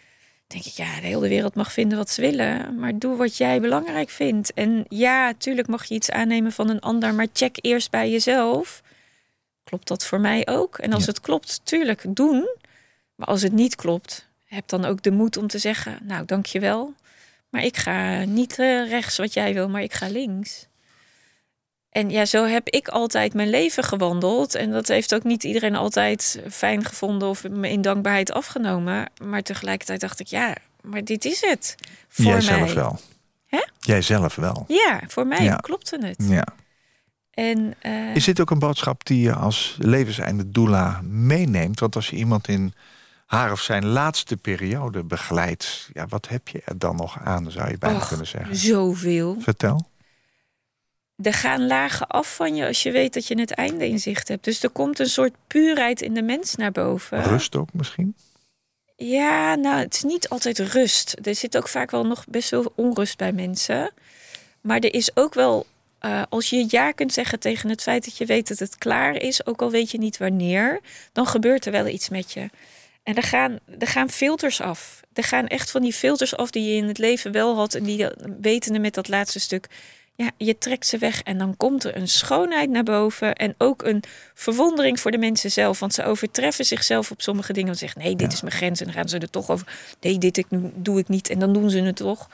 [0.47, 2.79] denk ik, ja, de hele wereld mag vinden wat ze willen.
[2.79, 4.53] Maar doe wat jij belangrijk vindt.
[4.53, 7.13] En ja, tuurlijk mag je iets aannemen van een ander.
[7.13, 8.81] Maar check eerst bij jezelf.
[9.63, 10.77] Klopt dat voor mij ook?
[10.77, 11.09] En als Ja.
[11.11, 12.47] het klopt, tuurlijk, doen.
[13.15, 16.93] Maar als het niet klopt, heb dan ook de moed om te zeggen: Nou, dankjewel.
[17.49, 20.67] Maar ik ga niet eh, rechts wat jij wil, maar ik ga links.
[21.89, 24.55] En ja, zo heb ik altijd mijn leven gewandeld.
[24.55, 29.09] En dat heeft ook niet iedereen altijd fijn gevonden of me in dankbaarheid afgenomen.
[29.23, 31.75] Maar tegelijkertijd dacht ik: Ja, maar dit is het.
[32.07, 32.41] Voor Jij mij.
[32.41, 32.99] zelf wel.
[33.45, 33.63] Hè?
[33.79, 34.65] Jij zelf wel.
[34.67, 35.55] Ja, voor mij Ja.
[35.55, 36.25] klopte het.
[36.29, 36.45] Ja.
[37.31, 41.79] En eh, Is dit ook een boodschap die je als levenseinde doula meeneemt?
[41.79, 42.73] Want als je iemand in
[43.35, 47.69] haar of zijn laatste periode begeleidt, ja, wat heb je er dan nog aan, zou
[47.69, 48.55] je bijna och, kunnen zeggen?
[48.55, 49.35] zoveel.
[49.39, 49.87] Vertel.
[51.21, 54.27] er gaan lagen af van je als je weet dat je het einde in zicht
[54.27, 54.43] hebt.
[54.43, 57.23] Dus er komt een soort puurheid in de mens naar boven.
[57.23, 58.15] Rust ook misschien?
[58.97, 61.15] Ja, nou, het is niet altijd rust.
[61.21, 63.91] Er zit ook vaak wel nog best veel onrust bij mensen.
[64.61, 65.65] Maar er is ook wel,
[65.99, 69.15] eh, als je ja kunt zeggen tegen het feit dat je weet dat het klaar
[69.15, 70.79] is, ook al weet je niet wanneer,
[71.11, 72.49] dan gebeurt er wel iets met je.
[73.05, 75.01] En er gaan, er gaan filters af.
[75.13, 77.83] Er gaan echt van die filters af die je in het leven wel had en
[77.83, 78.07] die
[78.41, 79.67] wetende met dat laatste stuk.
[80.15, 83.35] Ja, je trekt ze weg en dan komt er een schoonheid naar boven.
[83.35, 84.03] En ook een
[84.33, 85.79] verwondering voor de mensen zelf.
[85.79, 87.69] Want ze overtreffen zichzelf op sommige dingen.
[87.69, 88.79] En zeggen, nee, dit is mijn grens.
[88.79, 89.95] En dan gaan ze er toch over.
[90.01, 90.45] Nee, dit ik,
[90.75, 91.29] doe ik niet.
[91.29, 92.29] En dan doen ze het toch.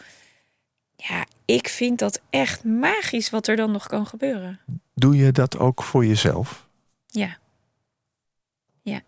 [0.95, 4.59] Ja, ik vind dat echt magisch wat er dan nog kan gebeuren.
[4.95, 6.67] Doe je dat ook voor jezelf?
[7.07, 7.37] Ja.
[8.81, 9.01] Ja.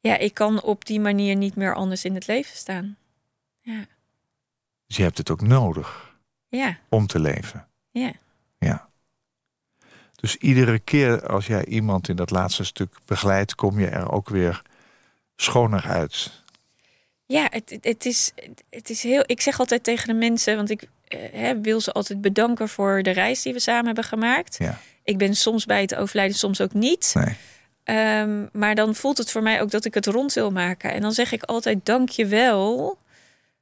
[0.00, 2.96] Ja, ik kan op die manier niet meer anders in het leven staan.
[3.60, 3.84] Ja.
[4.86, 6.16] Dus je hebt het ook nodig
[6.48, 6.78] Ja.
[6.88, 7.68] om te leven.
[7.90, 8.12] Ja.
[8.58, 8.88] Ja.
[10.14, 14.28] Dus iedere keer als jij iemand in dat laatste stuk begeleidt, kom je er ook
[14.28, 14.62] weer
[15.36, 16.42] schoner uit.
[17.26, 18.32] Ja, het, het- is,
[18.70, 19.22] het is heel.
[19.26, 23.10] Ik zeg altijd tegen de mensen, want ik eh, wil ze altijd bedanken voor de
[23.10, 24.56] reis die we samen hebben gemaakt.
[24.58, 24.80] Ja.
[25.04, 27.10] Ik ben soms bij het overlijden, soms ook niet.
[27.14, 27.36] Nee.
[27.84, 30.92] Ehm, maar dan voelt het voor mij ook dat ik het rond wil maken.
[30.92, 32.98] En dan zeg ik altijd: dank je wel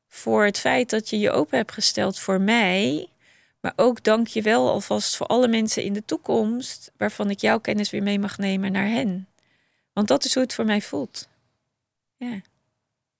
[0.09, 3.09] voor het feit dat je je open hebt gesteld voor mij.
[3.61, 7.59] Maar ook dank je wel alvast voor alle mensen in de toekomst waarvan ik jouw
[7.59, 9.29] kennis weer mee mag nemen naar hen.
[9.93, 11.29] Want dat is hoe het voor mij voelt.
[12.17, 12.41] Ja.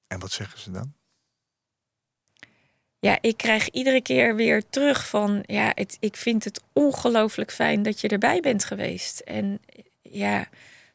[0.07, 0.93] En wat zeggen ze dan?
[3.01, 7.83] Ja, ik krijg iedere keer weer terug van, ja, het, ik vind het ongelooflijk fijn
[7.83, 9.21] dat je erbij bent geweest.
[9.21, 9.61] En
[10.03, 10.49] ja,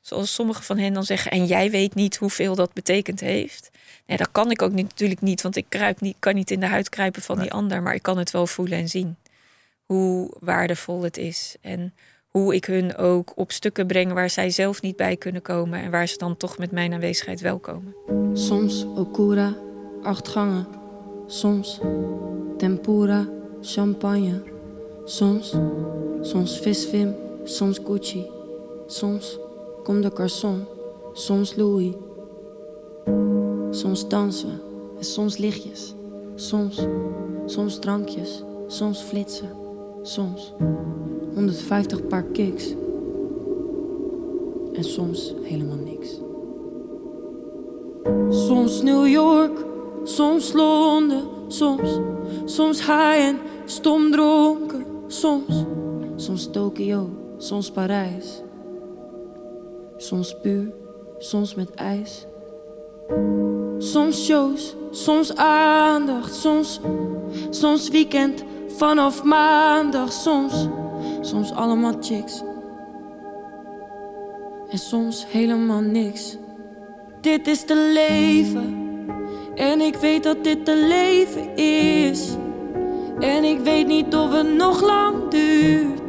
[0.03, 3.71] zoals sommige van hen dan zeggen, en jij weet niet hoeveel dat betekend heeft.
[4.05, 6.59] Nee, dat kan ik ook niet, natuurlijk niet, want ik kruip niet, kan niet in
[6.59, 9.15] de huid kruipen van die ander, maar ik kan het wel voelen en zien.
[9.85, 11.55] Hoe waardevol het is.
[11.61, 11.93] En
[12.27, 15.79] hoe ik hun ook op stukken breng waar zij zelf niet bij kunnen komen.
[15.79, 17.95] En waar ze dan toch met mijn aanwezigheid wel komen.
[18.33, 19.55] Soms Okura,
[20.03, 20.67] acht gangen.
[21.27, 21.79] Soms
[22.57, 23.27] tempura,
[23.61, 24.43] champagne.
[25.05, 25.55] Soms,
[26.21, 28.25] soms visvim, soms Gucci.
[28.87, 29.37] Soms
[29.83, 30.59] comme de garçon,
[31.13, 31.93] soms Louis.
[33.71, 34.61] Soms dansen
[34.97, 35.95] en soms lichtjes.
[36.35, 36.87] Soms,
[37.45, 39.49] soms drankjes, soms flitsen,
[40.01, 40.53] soms
[41.35, 42.75] 150 paar kicks.
[44.73, 46.19] En soms helemaal niks.
[48.29, 49.65] Soms New York,
[50.03, 51.99] soms Londen, soms,
[52.45, 55.65] soms high en stom dronken, soms,
[56.15, 58.41] soms Tokio, soms Parijs.
[60.03, 60.71] Soms puur,
[61.17, 62.25] soms met ijs.
[63.77, 66.79] Soms shows, soms aandacht, soms,
[67.49, 70.67] soms weekend vanaf maandag, soms,
[71.21, 72.41] soms allemaal chicks.
[74.69, 76.37] En soms helemaal niks.
[77.21, 78.77] Dit is te leven.
[79.55, 82.29] En ik weet dat dit te leven is.
[83.19, 86.03] En ik weet niet of het nog lang duurt.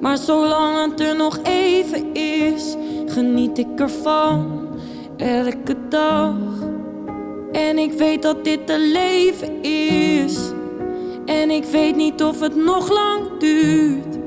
[0.00, 2.76] Maar zolang het er nog even is,
[3.10, 4.66] geniet ik ervan.
[5.16, 6.36] Elke dag.
[7.52, 10.52] En ik weet dat dit te leven is.
[11.24, 14.18] En ik weet niet of het nog lang duurt.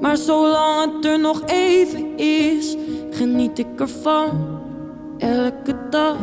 [0.00, 2.76] Maar zolang het er nog even is,
[3.10, 4.30] geniet ik ervan.
[5.18, 6.16] Elke dag.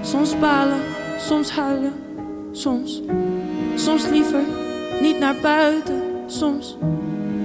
[0.00, 0.80] Soms balen,
[1.18, 1.92] soms huilen,
[2.52, 3.02] soms.
[3.74, 4.42] Soms liever
[5.00, 6.76] niet naar buiten, soms.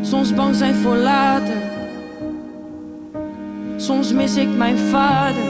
[0.02, 1.72] Soms bang zijn voor later.
[3.84, 5.44] Soms mis ik mijn vader.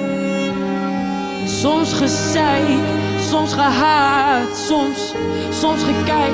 [1.45, 2.79] Soms gezeik,
[3.29, 5.13] soms gehaat, soms.
[5.49, 6.33] Soms gekijk,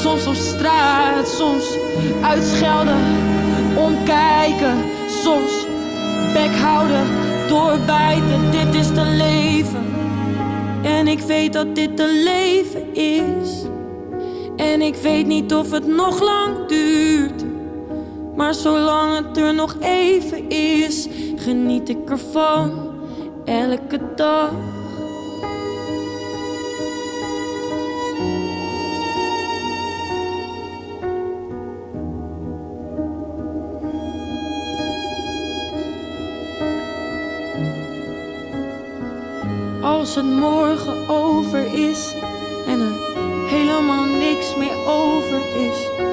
[0.00, 1.64] soms op straat, soms
[2.22, 2.98] uitschelden,
[3.76, 4.76] omkijken,
[5.22, 5.66] soms
[6.32, 7.06] bek houden,
[7.48, 8.50] doorbijten.
[8.50, 9.86] Dit is te leven.
[10.82, 13.62] En ik weet dat dit te leven is.
[14.56, 17.37] En ik weet niet of het nog lang duurt.
[18.38, 22.70] Maar zolang het er nog even is, geniet ik ervan.
[23.44, 24.50] Elke dag.
[39.82, 42.14] Als het morgen over is
[42.66, 42.96] en er
[43.48, 46.07] helemaal niks meer over is,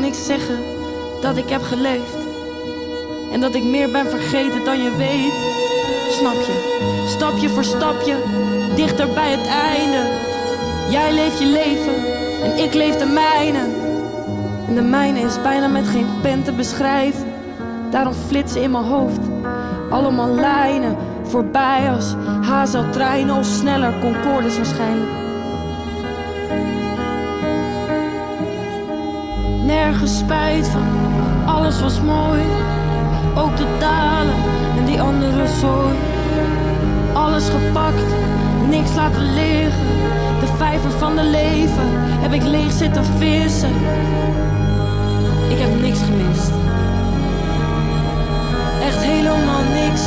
[0.00, 0.58] kan ik zeggen
[1.20, 2.16] dat ik heb geleefd.
[3.32, 5.32] En dat ik meer ben vergeten dan je weet.
[6.10, 7.04] Snap je?
[7.08, 8.16] Stapje voor stapje,
[8.74, 10.02] dichter bij het einde.
[10.90, 11.94] Jij leeft je leven
[12.42, 13.58] en ik leef de mijne.
[14.68, 17.32] En de mijne is bijna met geen pen te beschrijven.
[17.90, 19.20] Daarom flitsen in mijn hoofd
[19.90, 25.19] allemaal lijnen voorbij als hazeltreinen of sneller Concordes waarschijnlijk.
[29.70, 30.86] Nergens spijt van,
[31.46, 32.40] alles was mooi.
[33.36, 34.34] Ook de dalen
[34.78, 35.94] en die andere zooi.
[37.12, 38.04] Alles gepakt,
[38.68, 39.86] niks laten liggen.
[40.40, 41.88] De vijver van de leven
[42.20, 43.74] heb ik leeg zitten vissen.
[45.48, 46.50] Ik heb niks gemist.
[48.82, 50.02] Echt helemaal niks.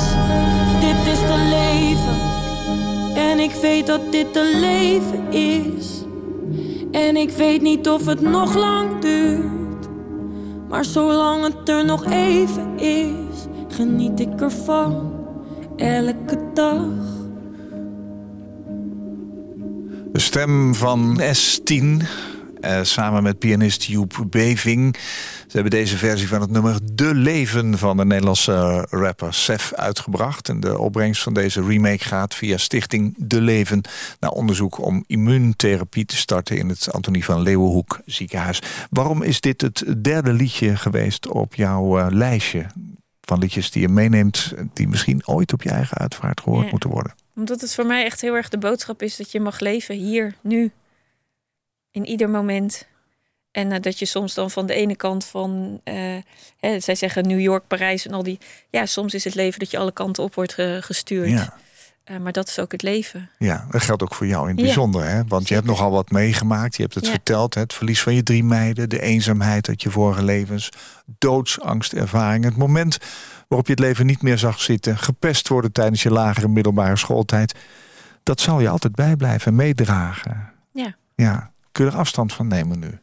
[0.80, 2.18] Dit is te leven.
[3.16, 6.03] En ik weet dat dit te leven is.
[6.94, 9.88] En ik weet niet of het nog lang duurt.
[10.70, 15.12] Maar zolang het er nog even is, geniet ik ervan.
[15.76, 16.82] Elke dag.
[20.12, 22.02] De stem van S10,
[22.60, 24.96] eh, samen met pianist Joep Beving.
[25.54, 30.50] Ze hebben deze versie van het nummer De Leven van de Nederlandse rapper Sef uitgebracht.
[30.50, 33.82] En de opbrengst van deze remake gaat via Stichting De Leven
[34.20, 38.62] naar onderzoek om immuuntherapie te starten in het Antonie van Leeuwenhoek ziekenhuis.
[38.90, 42.66] Waarom is dit het derde liedje geweest op jouw uh, lijstje
[43.22, 46.72] van liedjes die je meeneemt, die misschien ooit op je eigen uitvaart gehoord Ja.
[46.72, 47.16] moeten worden?
[47.36, 50.36] Omdat het voor mij echt heel erg de boodschap is dat je mag leven hier,
[50.42, 50.72] nu.
[51.92, 52.92] In ieder moment.
[53.54, 55.96] En eh, dat je soms dan van de ene kant van, eh,
[56.60, 58.40] hè, zij zeggen New York, Parijs en al die.
[58.70, 61.30] Ja, soms is het leven dat je alle kanten op wordt ge- gestuurd.
[61.30, 61.54] Ja.
[62.04, 63.30] Eh, maar dat is ook het leven.
[63.38, 64.66] Ja, dat geldt ook voor jou in het Ja.
[64.66, 65.04] bijzonder.
[65.10, 65.24] Hè?
[65.28, 66.76] Want je hebt nogal wat meegemaakt.
[66.76, 67.12] Je hebt het Ja.
[67.12, 67.54] verteld.
[67.54, 68.90] hè, Het verlies van je drie meiden.
[68.90, 70.70] De eenzaamheid uit je vorige levens.
[71.18, 72.44] Doodsangstervaring.
[72.46, 72.98] Het moment
[73.48, 74.98] waarop je het leven niet meer zag zitten.
[74.98, 77.56] Gepest worden tijdens je lagere middelbare schooltijd.
[78.24, 80.52] Dat zal je altijd bijblijven en meedragen.
[80.74, 80.96] Ja.
[81.16, 81.52] Ja.
[81.72, 83.00] Kun je er afstand van nemen nu?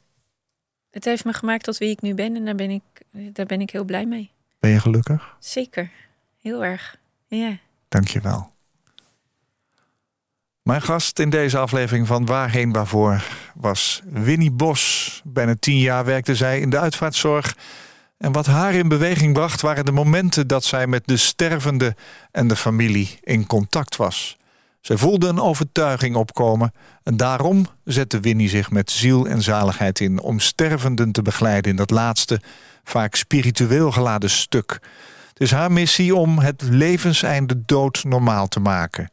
[0.91, 3.61] Het heeft me gemaakt tot wie ik nu ben en daar ben ik, daar ben
[3.61, 4.31] ik heel blij mee.
[4.59, 5.37] Ben je gelukkig?
[5.39, 5.91] Zeker.
[6.41, 6.97] Heel erg.
[7.27, 7.59] Ja.
[7.89, 8.53] Dank je wel.
[10.63, 13.23] Mijn gast in deze aflevering van Waarheen Waarvoor
[13.55, 15.21] was Winnie Bos.
[15.25, 17.57] Bijna tien jaar werkte zij in de uitvaartzorg.
[18.19, 21.97] En wat haar in beweging bracht waren de momenten dat zij met de stervende
[22.31, 24.39] en de familie in contact was.
[24.81, 26.73] Zij voelde een overtuiging opkomen
[27.03, 31.77] en daarom zette Winnie zich met ziel en zaligheid in om stervenden te begeleiden in
[31.77, 32.41] dat laatste,
[32.85, 34.79] vaak spiritueel geladen stuk.
[35.29, 39.11] Het is haar missie om het levenseinde dood normaal te maken.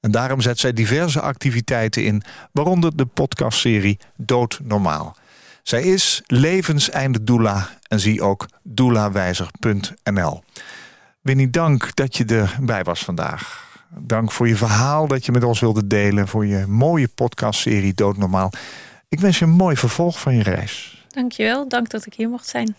[0.00, 5.16] En daarom zet zij diverse activiteiten in, waaronder de podcastserie Dood Normaal.
[5.62, 10.42] Zij is levenseinde doula en zie ook doulawijzer.nl.
[11.20, 13.67] Winnie, dank dat je erbij was vandaag.
[13.90, 18.16] Dank voor je verhaal dat je met ons wilde delen, voor je mooie podcastserie Dood
[18.16, 18.50] Normaal.
[19.08, 21.04] Ik wens je een mooi vervolg van je reis.
[21.08, 22.76] Dankjewel, dank dat ik hier mocht zijn.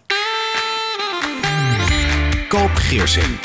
[2.47, 3.39] Koop Geersing.